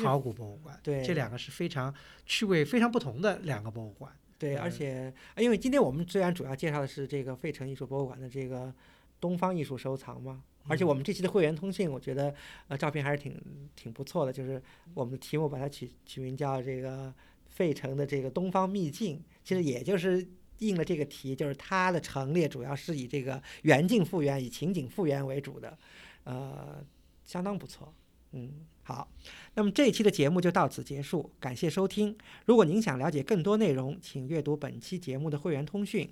[0.00, 0.80] 考古博物馆。
[0.82, 1.94] 对，这两个是非常
[2.24, 4.16] 趣味非常不同的两个博物馆。
[4.38, 8.72] 对，而且因为今天我们虽然主要介绍的是这个费城艺术博物馆的这个
[9.20, 12.32] 东方艺术收藏嘛，而且我们这期的会员通信，我觉得
[12.68, 13.36] 呃照片还是挺
[13.74, 14.62] 挺不错的，就是
[14.94, 17.12] 我们的题目把它取取名叫这个
[17.46, 20.24] 费城的这个东方秘境，其实也就是
[20.58, 25.76] 应了这个题，就是它的陈列主要是以这个远景复原、以情景复原为主的，
[26.22, 26.84] 呃，
[27.24, 27.92] 相当不错。
[28.32, 28.52] 嗯，
[28.88, 29.06] 好，
[29.52, 32.16] 那么这一期的节目就到此结束，感谢收听。
[32.46, 36.10] 如果您想了解更多内容，请阅读本期节目的会员通讯。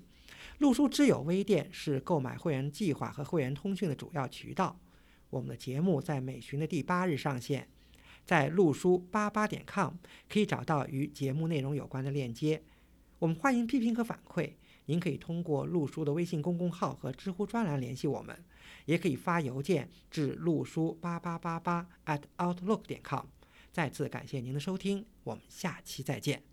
[0.59, 4.79] 陆书之友微店是购买会员计划和会员通讯的主要渠道。
[5.31, 7.67] 我们的节目在每旬的第八日上线，
[8.23, 9.95] 在陆书八八点 com
[10.29, 12.61] 可以找到与节目内容有关的链接。
[13.17, 14.51] 我们欢迎批评和反馈，
[14.85, 18.37] 您可以通过陆书的微信公众号和知乎专栏联系我们。
[18.87, 23.27] 也可以发邮件至路书八八八八 at outlook 点 com。
[23.71, 26.47] 再次感谢您的收听，我们下期再见。